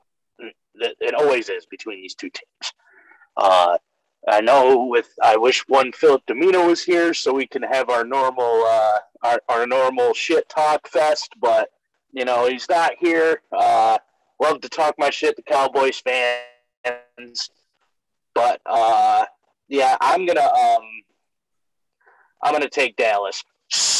[0.77, 2.73] it always is between these two teams.
[3.37, 3.79] Uh,
[4.29, 8.05] I know with I wish one Philip Domino was here so we can have our
[8.05, 11.69] normal uh, our, our normal shit talk fest, but
[12.13, 13.43] you know he's not here.
[13.53, 13.99] Uh,
[14.41, 17.51] love to talk my shit to Cowboys fans,
[18.35, 19.25] but uh,
[19.69, 20.83] yeah, I'm gonna um,
[22.43, 23.43] I'm gonna take Dallas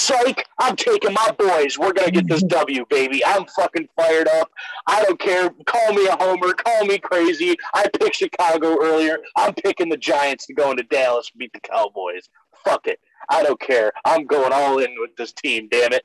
[0.05, 1.79] psych, I'm taking my boys.
[1.79, 3.25] We're gonna get this W, baby.
[3.25, 4.51] I'm fucking fired up.
[4.87, 5.51] I don't care.
[5.67, 6.53] Call me a homer.
[6.53, 7.57] Call me crazy.
[7.75, 9.19] I picked Chicago earlier.
[9.37, 12.29] I'm picking the Giants to go into Dallas and beat the Cowboys.
[12.65, 13.01] Fuck it.
[13.29, 13.93] I don't care.
[14.05, 15.69] I'm going all in with this team.
[15.71, 16.05] Damn it.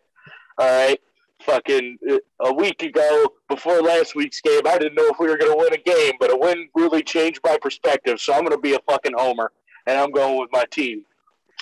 [0.58, 1.00] All right.
[1.42, 5.38] Fucking uh, a week ago, before last week's game, I didn't know if we were
[5.38, 8.20] going to win a game, but a win really changed my perspective.
[8.20, 9.52] So I'm going to be a fucking homer,
[9.88, 11.06] and I'm going with my team.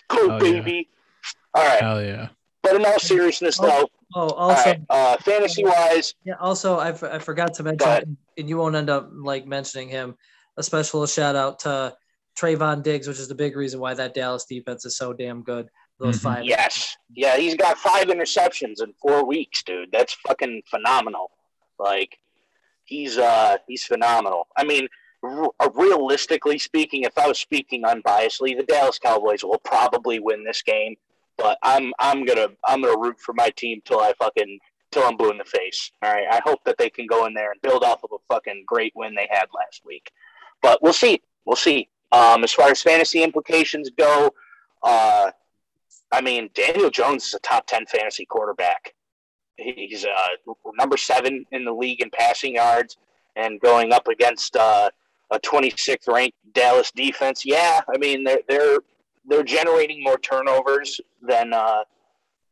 [0.08, 0.90] Go, oh, baby.
[1.54, 1.82] All right.
[1.82, 2.30] Hell yeah.
[2.64, 3.90] But in all seriousness, oh, though.
[4.16, 6.16] Oh, also, right, uh, fantasy wise.
[6.24, 6.36] Yeah.
[6.40, 10.16] Also, I, f- I forgot to mention, and you won't end up like mentioning him.
[10.58, 11.96] A special shout out to
[12.36, 15.70] Trevon Diggs, which is the big reason why that Dallas defense is so damn good.
[16.00, 16.24] Those mm-hmm.
[16.24, 16.46] five.
[16.46, 16.98] Yes.
[17.14, 19.90] Yeah, he's got five interceptions in four weeks, dude.
[19.92, 21.32] That's fucking phenomenal.
[21.80, 22.18] Like,
[22.86, 24.48] he's uh he's phenomenal.
[24.56, 24.88] I mean,
[25.24, 30.62] r- realistically speaking, if I was speaking unbiasedly, the Dallas Cowboys will probably win this
[30.62, 30.96] game
[31.38, 34.60] but I'm I'm gonna I'm gonna root for my team till I fucking
[34.92, 35.92] till I'm blue in the face.
[36.02, 36.28] All right.
[36.30, 38.94] I hope that they can go in there and build off of a fucking great
[38.96, 40.12] win they had last week.
[40.62, 41.22] But we'll see.
[41.46, 41.90] We'll see.
[42.12, 44.34] Um, as far as fantasy implications go,
[44.82, 45.32] uh,
[46.12, 48.94] I mean Daniel Jones is a top ten fantasy quarterback.
[49.58, 52.98] He's uh, number seven in the league in passing yards,
[53.36, 54.90] and going up against uh,
[55.32, 57.44] a 26th ranked Dallas defense.
[57.46, 58.80] Yeah, I mean they're they're
[59.28, 61.84] they're generating more turnovers than uh,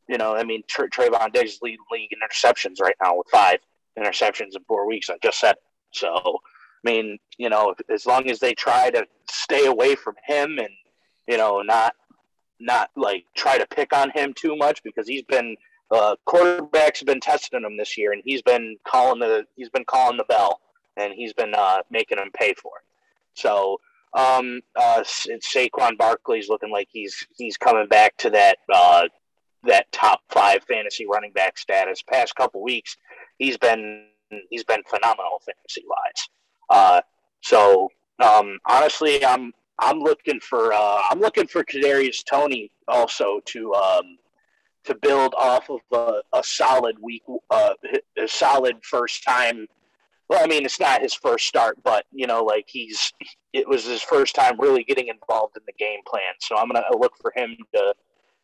[0.08, 0.36] you know.
[0.36, 3.60] I mean, Tra- Trevon Diggs lead league in interceptions right now with five
[3.98, 5.10] interceptions in four weeks.
[5.10, 5.56] I just said
[5.92, 6.40] so.
[6.86, 10.70] I mean, you know, as long as they try to stay away from him and
[11.28, 11.94] you know not
[12.60, 15.56] not like try to pick on him too much because he's been
[15.92, 19.86] uh, quarterbacks have been testing him this year and he's been calling the he's been
[19.86, 20.62] calling the bell
[20.98, 22.86] and he's been uh, making him pay for it.
[23.34, 23.80] So
[24.14, 29.04] um, uh, Saquon Barkley's looking like he's he's coming back to that uh,
[29.64, 32.02] that top five fantasy running back status.
[32.02, 32.98] Past couple weeks,
[33.38, 34.08] he's been
[34.50, 36.30] he's been phenomenal fantasy wise.
[36.70, 37.02] Uh,
[37.42, 37.92] so
[38.24, 44.18] um, honestly, I'm I'm looking for uh, I'm looking for Kadarius Toney also to um,
[44.86, 47.74] to build off of a, a solid week, uh,
[48.18, 49.68] a solid first time
[50.28, 53.14] well, I mean, it's not his first start, but you know, like he's
[53.54, 56.34] it was his first time really getting involved in the game plan.
[56.40, 57.94] So I'm gonna look for him to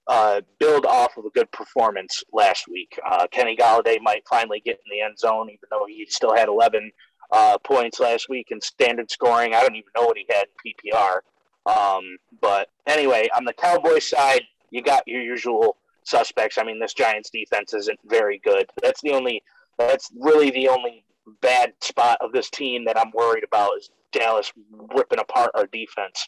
[0.08, 3.00] uh, build off of a good performance last week.
[3.10, 6.50] Uh, Kenny Golladay might finally get in the end zone, even though he still had
[6.50, 6.92] 11
[7.32, 9.54] uh, points last week in standard scoring.
[9.54, 11.20] I don't even know what he had PPR.
[11.66, 16.58] Um, but anyway, on the Cowboys side, you got your usual suspects.
[16.58, 18.70] I mean, this Giants defense isn't very good.
[18.82, 19.44] That's the only.
[19.78, 21.04] That's really the only
[21.42, 24.52] bad spot of this team that I'm worried about is Dallas
[24.96, 26.28] ripping apart our defense.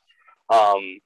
[0.50, 1.00] Um,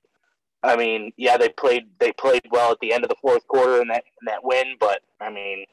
[0.64, 3.82] I mean, yeah, they played they played well at the end of the fourth quarter
[3.82, 5.66] in that in that win, but I mean,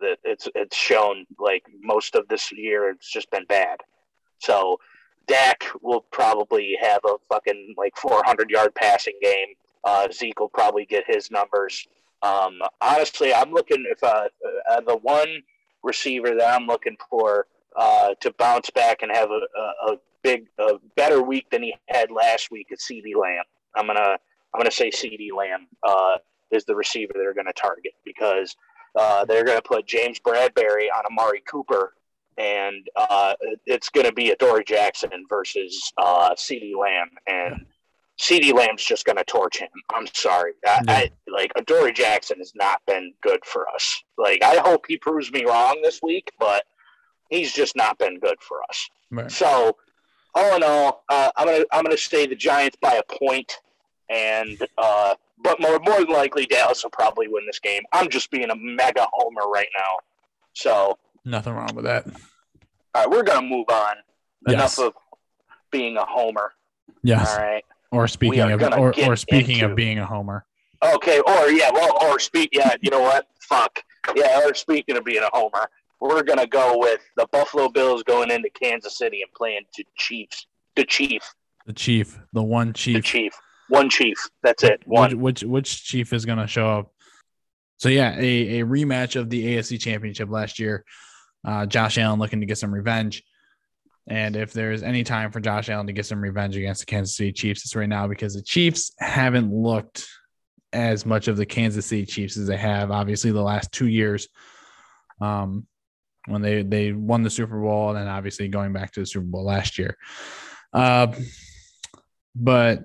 [0.00, 3.78] it's it's shown like most of this year it's just been bad.
[4.38, 4.78] So
[5.26, 9.48] Dak will probably have a fucking like 400 yard passing game.
[9.84, 11.86] Uh, Zeke will probably get his numbers.
[12.22, 14.28] Um, honestly, I'm looking if uh,
[14.70, 15.42] uh, the one
[15.82, 20.46] receiver that I'm looking for uh, to bounce back and have a, a, a, big,
[20.58, 23.44] a better week than he had last week is CeeDee Lamb.
[23.74, 24.16] I'm gonna
[24.54, 26.18] I'm gonna say CeeDee Lamb uh,
[26.50, 28.54] is the receiver they're gonna target because
[28.94, 31.94] uh, they're gonna put James Bradberry on Amari Cooper,
[32.36, 33.34] and uh,
[33.66, 37.66] it's gonna be Adoree Jackson versus uh, CeeDee Lamb, and
[38.20, 39.68] CeeDee Lamb's just gonna torch him.
[39.94, 40.92] I'm sorry, I, yeah.
[40.92, 44.02] I, like Adoree Jackson has not been good for us.
[44.18, 46.64] Like I hope he proves me wrong this week, but
[47.30, 48.88] he's just not been good for us.
[49.10, 49.30] Right.
[49.30, 49.76] So
[50.34, 53.58] all in all, uh, I'm gonna I'm gonna say the Giants by a point,
[54.08, 57.82] and uh, but more more than likely Dallas will probably win this game.
[57.92, 59.98] I'm just being a mega homer right now.
[60.52, 62.06] So nothing wrong with that.
[62.94, 63.96] All right, we're gonna move on.
[64.46, 64.78] Yes.
[64.78, 64.94] Enough of
[65.70, 66.52] being a homer.
[67.02, 67.32] Yes.
[67.32, 67.64] All right.
[67.90, 70.44] Or speaking of or, or speaking into, of being a homer.
[70.82, 71.20] Okay.
[71.20, 71.70] Or yeah.
[71.72, 71.96] Well.
[72.02, 72.50] Or speak.
[72.52, 72.74] Yeah.
[72.80, 73.26] You know what?
[73.40, 73.82] Fuck.
[74.16, 74.40] Yeah.
[74.44, 75.68] Or speaking of being a homer
[76.02, 80.46] we're gonna go with the Buffalo Bills going into Kansas City and playing to Chiefs.
[80.74, 81.22] The Chief.
[81.66, 82.18] The Chief.
[82.32, 82.96] The one Chief.
[82.96, 83.32] The Chief.
[83.72, 84.18] One Chief.
[84.42, 84.82] That's it.
[84.84, 85.18] One.
[85.18, 86.92] Which which, which Chief is gonna show up?
[87.78, 90.84] So yeah, a, a rematch of the AFC Championship last year.
[91.42, 93.22] Uh, Josh Allen looking to get some revenge.
[94.06, 97.16] And if there's any time for Josh Allen to get some revenge against the Kansas
[97.16, 100.06] City Chiefs, it's right now because the Chiefs haven't looked
[100.74, 104.28] as much of the Kansas City Chiefs as they have, obviously, the last two years.
[105.18, 105.66] Um,
[106.26, 109.24] when they they won the Super Bowl, and then obviously going back to the Super
[109.24, 109.96] Bowl last year.
[110.74, 111.06] Uh,
[112.34, 112.84] but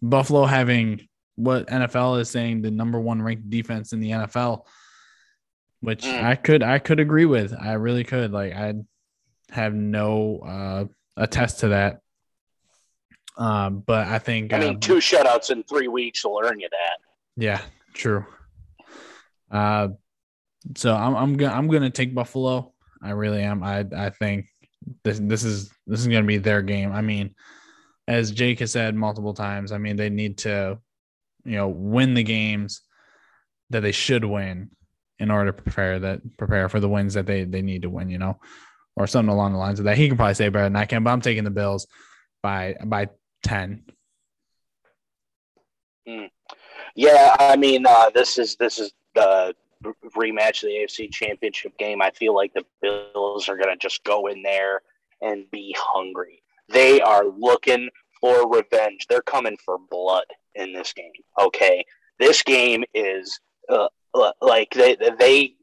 [0.00, 4.64] Buffalo having what NFL is saying the number one ranked defense in the NFL,
[5.80, 6.22] which mm.
[6.22, 7.54] I could I could agree with.
[7.58, 8.32] I really could.
[8.32, 8.74] Like I
[9.50, 10.84] have no uh,
[11.16, 12.00] attest to that.
[13.36, 16.68] Um, but I think I mean um, two shutouts in three weeks will earn you
[16.70, 16.98] that.
[17.36, 17.60] Yeah,
[17.94, 18.26] true.
[19.50, 19.88] Uh,
[20.76, 22.72] so I'm I'm gonna I'm gonna take Buffalo.
[23.00, 23.62] I really am.
[23.62, 24.46] I I think
[25.04, 26.92] this this is this is gonna be their game.
[26.92, 27.36] I mean,
[28.08, 30.78] as Jake has said multiple times, I mean they need to,
[31.44, 32.82] you know, win the games
[33.70, 34.70] that they should win
[35.18, 38.10] in order to prepare that prepare for the wins that they they need to win.
[38.10, 38.40] You know,
[38.96, 39.98] or something along the lines of that.
[39.98, 41.86] He can probably say better than I can, but I'm taking the Bills
[42.42, 43.10] by by
[43.44, 43.84] ten.
[46.08, 46.30] Mm.
[46.96, 49.54] Yeah, I mean, uh, this is this is the
[50.16, 54.04] rematch of the AFC Championship game, I feel like the Bills are going to just
[54.04, 54.82] go in there
[55.20, 56.37] and be hungry.
[56.68, 59.06] They are looking for revenge.
[59.08, 61.12] They're coming for blood in this game.
[61.40, 61.84] Okay,
[62.18, 63.88] this game is uh,
[64.40, 65.54] like they they.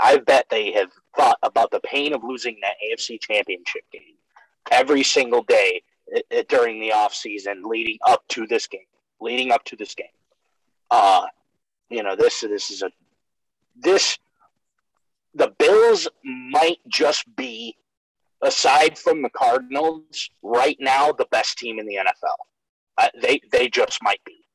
[0.00, 4.02] I bet they have thought about the pain of losing that AFC Championship game
[4.70, 5.82] every single day
[6.14, 8.80] uh, uh, during the off season leading up to this game.
[9.20, 10.06] Leading up to this game,
[10.90, 11.24] uh,
[11.88, 12.90] you know this this is a
[13.74, 14.18] this
[15.36, 17.55] the Bills might just be,
[18.42, 22.36] aside from the Cardinals, right now the best team in the NFL.
[22.98, 24.46] Uh, they they just might be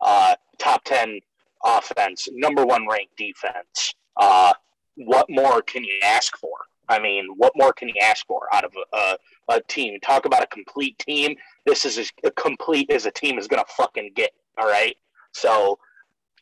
[0.00, 1.20] uh, top ten
[1.64, 3.94] offense, number one ranked defense.
[4.16, 4.52] Uh,
[4.96, 6.50] what more can you ask for?
[6.88, 9.16] I mean, what more can you ask for out of a, a,
[9.56, 9.98] a team?
[10.00, 11.36] Talk about a complete team.
[11.64, 14.30] This is as complete as a team is going to fucking get.
[14.58, 14.96] All right.
[15.32, 15.78] So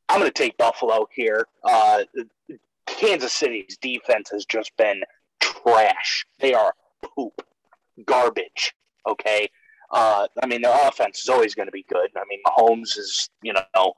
[0.09, 1.47] I'm going to take Buffalo here.
[1.63, 2.05] Uh,
[2.87, 5.03] Kansas City's defense has just been
[5.41, 6.25] trash.
[6.41, 6.73] They are
[7.03, 7.43] poop,
[8.05, 8.75] garbage.
[9.07, 9.49] Okay.
[9.91, 12.11] Uh, I mean, their offense is always going to be good.
[12.17, 13.95] I mean, Mahomes is, you know,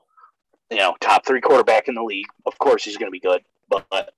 [0.69, 2.27] you know, top three quarterback in the league.
[2.45, 4.13] Of course, he's going to be good, but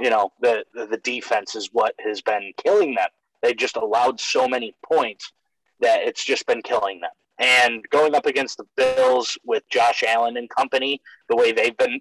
[0.00, 3.08] you know, the, the the defense is what has been killing them.
[3.42, 5.32] They just allowed so many points
[5.80, 7.10] that it's just been killing them.
[7.38, 12.00] And going up against the Bills with Josh Allen and company, the way they've been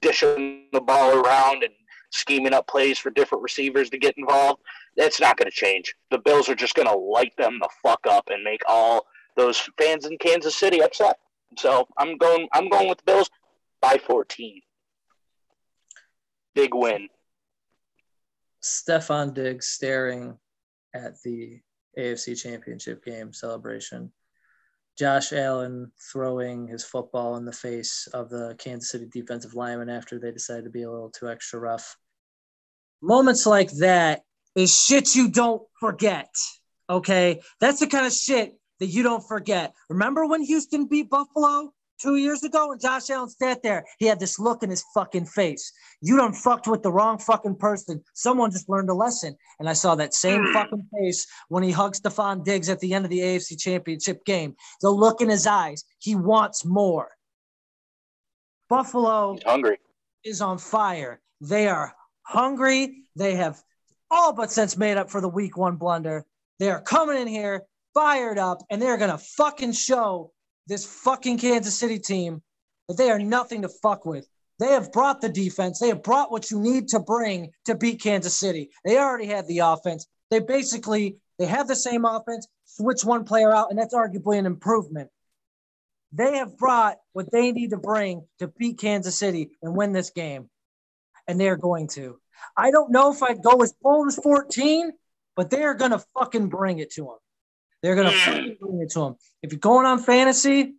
[0.00, 1.72] dishing the ball around and
[2.14, 4.62] scheming up plays for different receivers to get involved.
[4.96, 5.94] That's not going to change.
[6.10, 9.06] The Bills are just going to light them the fuck up and make all
[9.36, 11.18] those fans in Kansas City upset.
[11.58, 12.48] So I'm going.
[12.52, 13.30] I'm going with the Bills
[13.80, 14.60] by 14.
[16.54, 17.08] Big win.
[18.62, 20.38] Stefon Diggs staring
[20.94, 21.60] at the
[21.98, 24.10] AFC Championship game celebration.
[24.96, 30.18] Josh Allen throwing his football in the face of the Kansas City defensive lineman after
[30.18, 31.96] they decided to be a little too extra rough.
[33.04, 34.22] Moments like that
[34.54, 36.34] is shit you don't forget.
[36.88, 37.42] Okay.
[37.60, 39.74] That's the kind of shit that you don't forget.
[39.90, 43.84] Remember when Houston beat Buffalo two years ago and Josh Allen sat there?
[43.98, 45.70] He had this look in his fucking face.
[46.00, 48.02] You don't fucked with the wrong fucking person.
[48.14, 49.36] Someone just learned a lesson.
[49.60, 50.54] And I saw that same hmm.
[50.54, 54.54] fucking face when he hugged Stefon Diggs at the end of the AFC championship game.
[54.80, 55.84] The look in his eyes.
[55.98, 57.10] He wants more.
[58.70, 59.76] Buffalo He's hungry.
[60.24, 61.20] is on fire.
[61.42, 61.94] They are
[62.24, 63.04] hungry.
[63.16, 63.62] They have
[64.10, 66.24] all but since made up for the week one blunder.
[66.58, 67.64] They are coming in here
[67.94, 70.32] fired up and they're going to fucking show
[70.66, 72.42] this fucking Kansas City team
[72.88, 74.26] that they are nothing to fuck with.
[74.58, 75.78] They have brought the defense.
[75.78, 78.70] They have brought what you need to bring to beat Kansas City.
[78.84, 80.06] They already had the offense.
[80.30, 84.46] They basically they have the same offense, switch one player out, and that's arguably an
[84.46, 85.10] improvement.
[86.12, 90.10] They have brought what they need to bring to beat Kansas City and win this
[90.10, 90.48] game.
[91.26, 92.18] And they're going to.
[92.56, 94.92] I don't know if I'd go as bold as 14,
[95.36, 97.16] but they are going to fucking bring it to them.
[97.82, 99.16] They're going to fucking bring it to them.
[99.42, 100.74] If you're going on fantasy,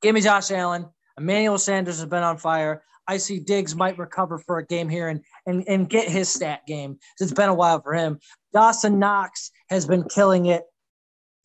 [0.00, 0.86] give me Josh Allen.
[1.18, 2.82] Emmanuel Sanders has been on fire.
[3.06, 6.66] I see Diggs might recover for a game here and, and, and get his stat
[6.66, 6.98] game.
[7.20, 8.18] It's been a while for him.
[8.52, 10.62] Dawson Knox has been killing it.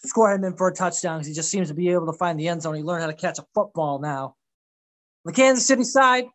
[0.05, 2.39] Score him in for a touchdown because he just seems to be able to find
[2.39, 2.75] the end zone.
[2.75, 4.35] He learned how to catch a football now.
[5.25, 6.25] The Kansas City side,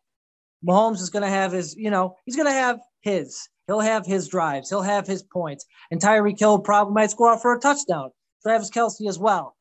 [0.65, 3.49] Mahomes is going to have his, you know, he's going to have his.
[3.67, 4.69] He'll have his drives.
[4.69, 5.65] He'll have his points.
[5.91, 8.09] And Tyreek Hill probably might score for a touchdown.
[8.43, 9.55] Travis Kelce as well.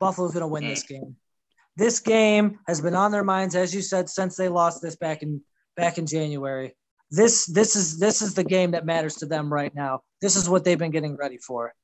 [0.00, 1.16] Buffalo's going to win this game.
[1.76, 5.22] This game has been on their minds, as you said, since they lost this back
[5.22, 5.42] in
[5.76, 6.74] back in January.
[7.10, 10.00] This this is this is the game that matters to them right now.
[10.20, 11.74] This is what they've been getting ready for.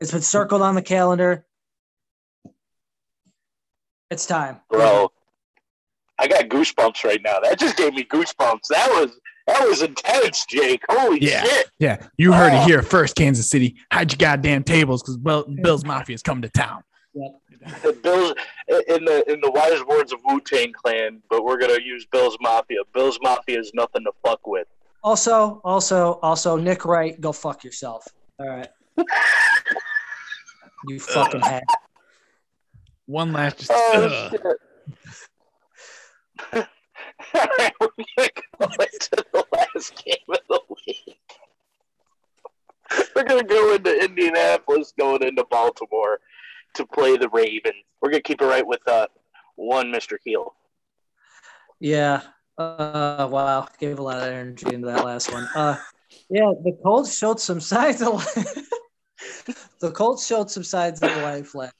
[0.00, 1.44] It's been circled on the calendar.
[4.10, 4.60] It's time.
[4.70, 5.12] Bro,
[6.20, 7.40] I got goosebumps right now.
[7.40, 8.66] That just gave me goosebumps.
[8.68, 10.82] That was that was intense, Jake.
[10.88, 11.42] Holy Yeah.
[11.42, 11.70] shit.
[11.78, 12.60] Yeah, you heard Oh.
[12.62, 13.74] it here first, Kansas City.
[13.92, 16.82] Hide your goddamn tables because Bills Mafia is coming to town.
[17.14, 18.34] The Bills
[18.88, 22.36] in the in the wise words of Wu Tang Clan, but we're gonna use Bills
[22.40, 22.78] Mafia.
[22.94, 24.68] Bills Mafia is nothing to fuck with.
[25.02, 28.06] Also, also, also, Nick Wright, go fuck yourself.
[28.38, 28.68] All right.
[30.88, 31.64] You fucking hack.
[33.06, 33.58] One last.
[33.58, 34.30] Just, Oh ugh.
[34.30, 34.40] shit.
[37.34, 41.18] We're gonna go into the last game of the week.
[43.14, 46.20] We're gonna go into Indianapolis, going into Baltimore
[46.74, 47.84] to play the Ravens.
[48.00, 49.06] We're gonna keep it right with uh,
[49.56, 50.16] one Mr.
[50.24, 50.54] Heel.
[51.78, 52.22] Yeah.
[52.58, 53.68] Uh, wow.
[53.78, 55.48] Gave a lot of energy into that last one.
[55.54, 55.76] Uh,
[56.28, 58.68] yeah, the Colts showed some signs of life.
[59.80, 61.74] the Colts showed some signs of life last.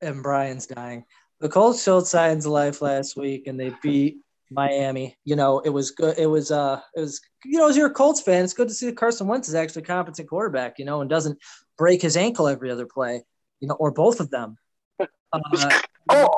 [0.00, 1.04] And Brian's dying.
[1.40, 4.18] The Colts showed signs of life last week, and they beat
[4.50, 5.16] Miami.
[5.24, 6.18] You know, it was good.
[6.18, 8.74] It was uh, it was you know, as you're a Colts fan, it's good to
[8.74, 10.78] see that Carson Wentz is actually a competent quarterback.
[10.78, 11.38] You know, and doesn't
[11.76, 13.22] break his ankle every other play.
[13.60, 14.56] You know, or both of them.
[15.30, 15.70] Uh,
[16.10, 16.32] Oh,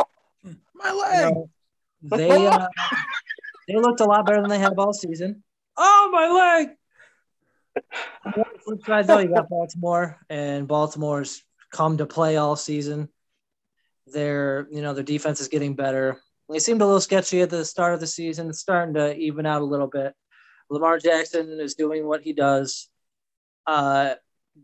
[0.75, 1.35] My you leg.
[1.35, 1.51] know,
[2.03, 2.67] they uh,
[3.69, 5.45] they looked a lot better than they have all season.
[5.77, 6.71] Oh my leg!
[8.25, 13.09] On the flip side, though, you got Baltimore, and Baltimore's come to play all season.
[14.07, 16.21] Their you know their defense is getting better.
[16.49, 18.49] They seemed a little sketchy at the start of the season.
[18.49, 20.15] It's starting to even out a little bit.
[20.69, 22.89] Lamar Jackson is doing what he does.
[23.67, 24.15] Uh,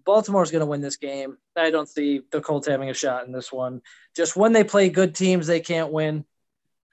[0.05, 1.39] Baltimore's going to win this game.
[1.57, 3.83] I don't see the Colts having a shot in this one.
[4.17, 6.25] Just when they play good teams, they can't win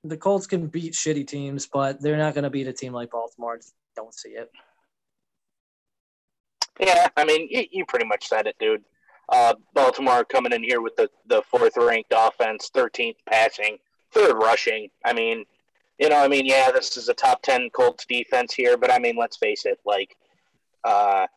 [0.03, 3.11] the Colts can beat shitty teams, but they're not going to beat a team like
[3.11, 3.59] Baltimore.
[3.95, 4.51] Don't see it.
[6.79, 7.07] yeah.
[7.15, 8.83] I mean, you, you pretty much said it, dude.
[9.29, 13.77] Uh, Baltimore coming in here with the, the fourth ranked offense, 13th passing,
[14.11, 14.89] third rushing.
[15.05, 15.45] I mean,
[15.97, 18.99] you know, I mean, yeah, this is a top 10 Colts defense here, but I
[18.99, 20.15] mean, let's face it, like,
[20.83, 21.27] uh,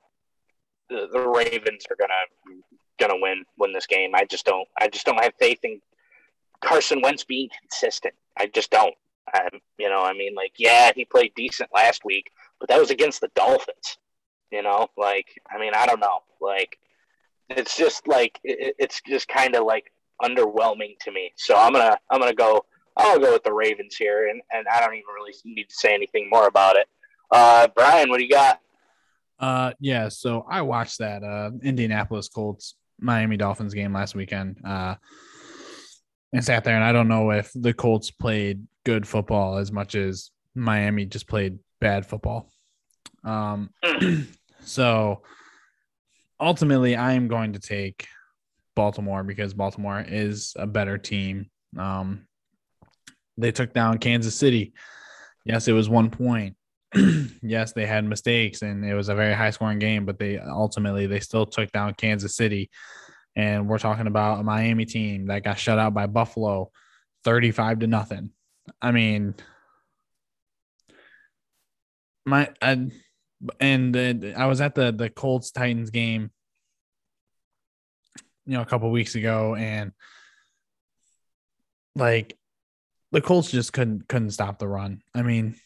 [0.89, 2.61] the, the Ravens are gonna
[2.99, 4.13] gonna win win this game.
[4.15, 5.81] I just don't I just don't have faith in
[6.61, 8.15] Carson Wentz being consistent.
[8.37, 8.95] I just don't.
[9.35, 12.31] Um, you know, I mean, like, yeah, he played decent last week,
[12.61, 13.99] but that was against the Dolphins.
[14.51, 16.21] You know, like, I mean, I don't know.
[16.41, 16.79] Like,
[17.49, 19.93] it's just like it, it's just kind of like
[20.23, 21.33] underwhelming to me.
[21.37, 22.65] So I'm gonna I'm gonna go
[22.97, 25.93] I'll go with the Ravens here, and, and I don't even really need to say
[25.93, 26.87] anything more about it.
[27.31, 28.61] Uh, Brian, what do you got?
[29.39, 30.09] Uh, yeah.
[30.09, 34.59] So I watched that uh Indianapolis Colts Miami Dolphins game last weekend.
[34.65, 34.95] Uh,
[36.33, 39.95] and sat there, and I don't know if the Colts played good football as much
[39.95, 42.51] as Miami just played bad football.
[43.25, 43.71] Um,
[44.61, 45.23] so
[46.41, 48.07] ultimately, I am going to take
[48.75, 51.51] Baltimore because Baltimore is a better team.
[51.79, 52.27] Um,
[53.37, 54.75] they took down Kansas City.
[55.45, 56.57] Yes, it was one point.
[57.43, 61.07] yes, they had mistakes and it was a very high scoring game, but they ultimately
[61.07, 62.71] they still took down Kansas City.
[63.35, 66.71] And we're talking about a Miami team that got shut out by Buffalo
[67.25, 68.31] 35 to nothing.
[68.81, 69.35] I mean,
[72.25, 72.89] my I,
[73.61, 73.97] and
[74.37, 76.31] I was at the the Colts Titans game,
[78.47, 79.93] you know, a couple weeks ago, and
[81.95, 82.37] like
[83.13, 85.03] the Colts just couldn't couldn't stop the run.
[85.15, 85.57] I mean,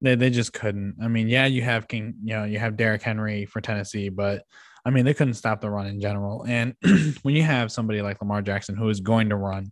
[0.00, 0.96] they they just couldn't.
[1.02, 4.44] I mean, yeah, you have King, you know, you have Derrick Henry for Tennessee, but
[4.84, 6.44] I mean, they couldn't stop the run in general.
[6.46, 6.74] And
[7.22, 9.70] when you have somebody like Lamar Jackson who is going to run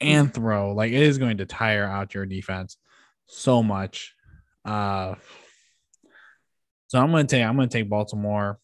[0.00, 2.76] and throw, like it is going to tire out your defense
[3.26, 4.14] so much.
[4.64, 5.14] Uh,
[6.88, 8.58] so I'm going to take I'm going to take Baltimore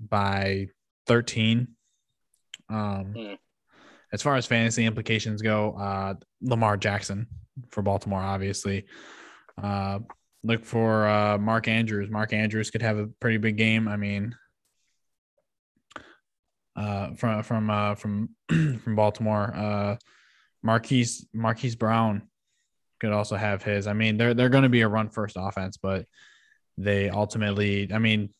[0.00, 0.68] by
[1.06, 1.68] 13.
[2.68, 3.38] Um, mm.
[4.12, 7.26] As far as fantasy implications go, uh, Lamar Jackson
[7.70, 8.86] for Baltimore, obviously.
[9.62, 10.00] Uh,
[10.44, 12.10] look for uh, Mark Andrews.
[12.10, 13.88] Mark Andrews could have a pretty big game.
[13.88, 14.34] I mean,
[16.76, 19.96] uh, from from uh, from from Baltimore, uh,
[20.62, 22.28] Marquise Marquise Brown
[23.00, 23.86] could also have his.
[23.86, 26.06] I mean, they're they're going to be a run first offense, but
[26.82, 28.30] they ultimately, I mean,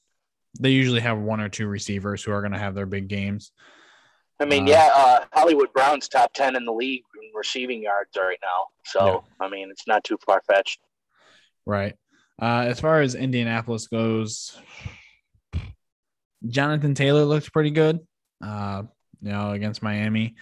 [0.60, 3.52] they usually have one or two receivers who are going to have their big games.
[4.40, 8.10] I mean, uh, yeah, uh, Hollywood Brown's top ten in the league in receiving yards
[8.16, 8.66] right now.
[8.84, 9.46] So yeah.
[9.46, 10.80] I mean, it's not too far fetched.
[11.64, 11.94] Right.
[12.40, 14.58] Uh, as far as Indianapolis goes,
[16.46, 18.00] Jonathan Taylor looks pretty good.
[18.44, 18.82] Uh,
[19.22, 20.34] you know, against Miami.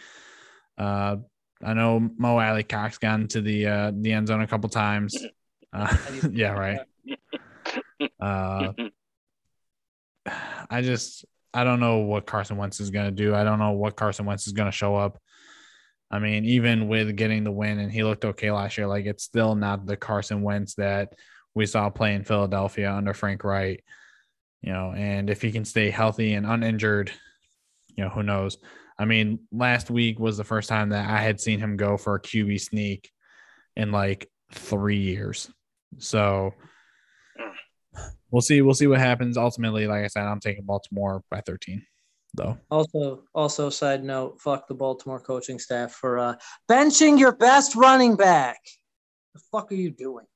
[0.78, 1.16] Uh,
[1.62, 5.16] I know Mo Alie-Cox got into the uh, the end zone a couple times.
[5.72, 5.96] Uh,
[6.32, 6.80] yeah, right.
[8.20, 8.72] Uh,
[10.70, 13.34] I just I don't know what Carson Wentz is going to do.
[13.34, 15.18] I don't know what Carson Wentz is going to show up.
[16.10, 19.24] I mean, even with getting the win and he looked okay last year, like it's
[19.24, 21.14] still not the Carson Wentz that
[21.54, 23.84] we saw play in Philadelphia under Frank Reich.
[24.62, 27.10] You know, and if he can stay healthy and uninjured,
[27.96, 28.58] you know, who knows?
[28.98, 32.16] I mean, last week was the first time that I had seen him go for
[32.16, 33.10] a QB sneak
[33.74, 35.50] in like three years.
[35.98, 36.52] So
[38.30, 38.62] we'll see.
[38.62, 39.36] We'll see what happens.
[39.36, 41.82] Ultimately, like I said, I'm taking Baltimore by 13
[42.34, 42.58] though.
[42.70, 46.34] Also, also side note, fuck the Baltimore coaching staff for uh,
[46.70, 48.58] benching your best running back.
[49.34, 50.26] The fuck are you doing?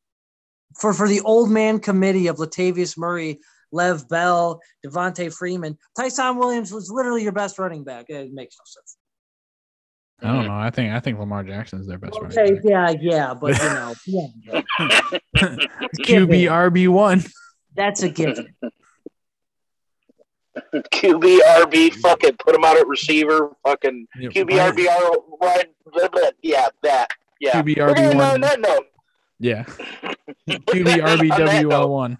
[0.76, 3.38] For for the old man committee of Latavius Murray,
[3.72, 8.06] Lev Bell, Devonta Freeman, Ty'Son Williams was literally your best running back.
[8.08, 8.96] It makes no sense.
[10.22, 10.54] I don't know.
[10.54, 12.64] I think I think Lamar Jackson is their best okay, running back.
[12.64, 14.60] Yeah, yeah, but you know, yeah.
[15.98, 17.22] QB RB one.
[17.74, 18.54] That's a given.
[20.56, 24.86] QB RB, fucking put him out at receiver, fucking yeah, QB RB,
[25.40, 25.66] right?
[26.42, 27.10] Yeah, that.
[27.40, 27.60] Yeah.
[27.62, 28.40] QB RB one.
[28.40, 28.80] No, no,
[29.40, 29.64] Yeah.
[30.48, 32.18] QB RB WR one.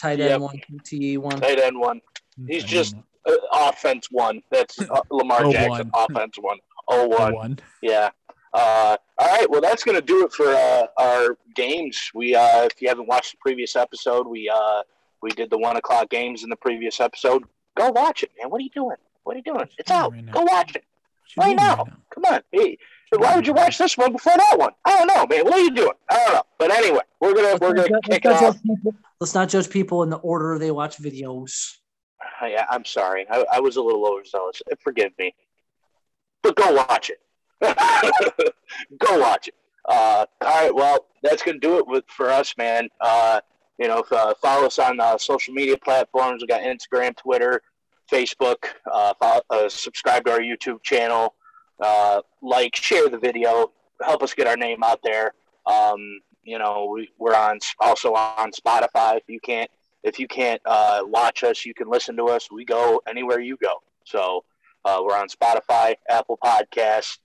[0.00, 0.40] Tight end yep.
[0.40, 1.40] one, TE one.
[1.40, 2.00] Tight end one.
[2.46, 2.96] He's just
[3.26, 4.42] uh, offense one.
[4.50, 5.90] That's uh, Lamar Jackson.
[5.94, 6.58] offense one.
[6.88, 7.34] Oh one.
[7.34, 7.58] one.
[7.82, 8.10] Yeah.
[8.52, 9.48] Uh, all right.
[9.48, 12.10] Well, that's going to do it for uh, our games.
[12.14, 14.82] We, uh, if you haven't watched the previous episode, we uh,
[15.22, 17.44] we did the one o'clock games in the previous episode.
[17.76, 18.50] Go watch it, man.
[18.50, 18.96] What are you doing?
[19.24, 19.68] What are you doing?
[19.78, 20.12] It's out.
[20.12, 20.84] Right Go watch it.
[21.36, 21.76] Right now.
[21.76, 21.96] right now.
[22.12, 22.40] Come on.
[22.50, 22.76] Hey,
[23.16, 24.72] why would you watch this one before that one?
[24.84, 25.44] I don't know, man.
[25.44, 25.92] What are you doing?
[26.10, 26.42] I don't know.
[26.58, 28.62] But anyway, we're gonna let's we're gonna judge, kick let's off.
[28.62, 31.76] People, let's not judge people in the order they watch videos.
[32.42, 33.26] Yeah, I'm sorry.
[33.30, 34.62] I, I was a little overzealous.
[34.82, 35.34] Forgive me.
[36.42, 37.18] But go watch it.
[38.98, 39.54] go watch it.
[39.86, 40.74] Uh, all right.
[40.74, 42.88] Well, that's gonna do it with for us, man.
[43.00, 43.40] Uh,
[43.80, 46.42] you know, uh, follow us on uh, social media platforms.
[46.42, 47.62] We got Instagram, Twitter,
[48.12, 48.66] Facebook.
[48.90, 51.34] Uh, follow, uh, subscribe to our YouTube channel.
[51.80, 53.72] Uh, like, share the video.
[54.02, 55.32] Help us get our name out there.
[55.66, 59.16] Um, you know, we, we're on also on Spotify.
[59.16, 59.70] If you can't,
[60.02, 62.50] if you can't uh, watch us, you can listen to us.
[62.50, 63.82] We go anywhere you go.
[64.04, 64.44] So
[64.84, 67.16] we're on Spotify, Apple Podcasts.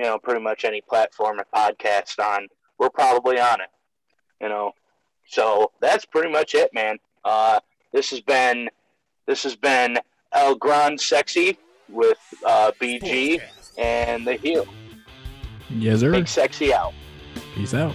[0.00, 2.48] You know, pretty much any platform a podcast on,
[2.78, 3.68] we're probably on it.
[4.40, 4.72] You know,
[5.26, 6.96] so that's pretty much it, man.
[7.22, 7.60] Uh,
[7.92, 8.70] this has been
[9.26, 9.98] this has been
[10.32, 11.58] El Gran Sexy
[11.90, 13.42] with uh, BG
[13.76, 14.66] and the heel.
[15.68, 16.12] Yes, sir.
[16.12, 16.94] Big sexy out.
[17.54, 17.94] Peace out.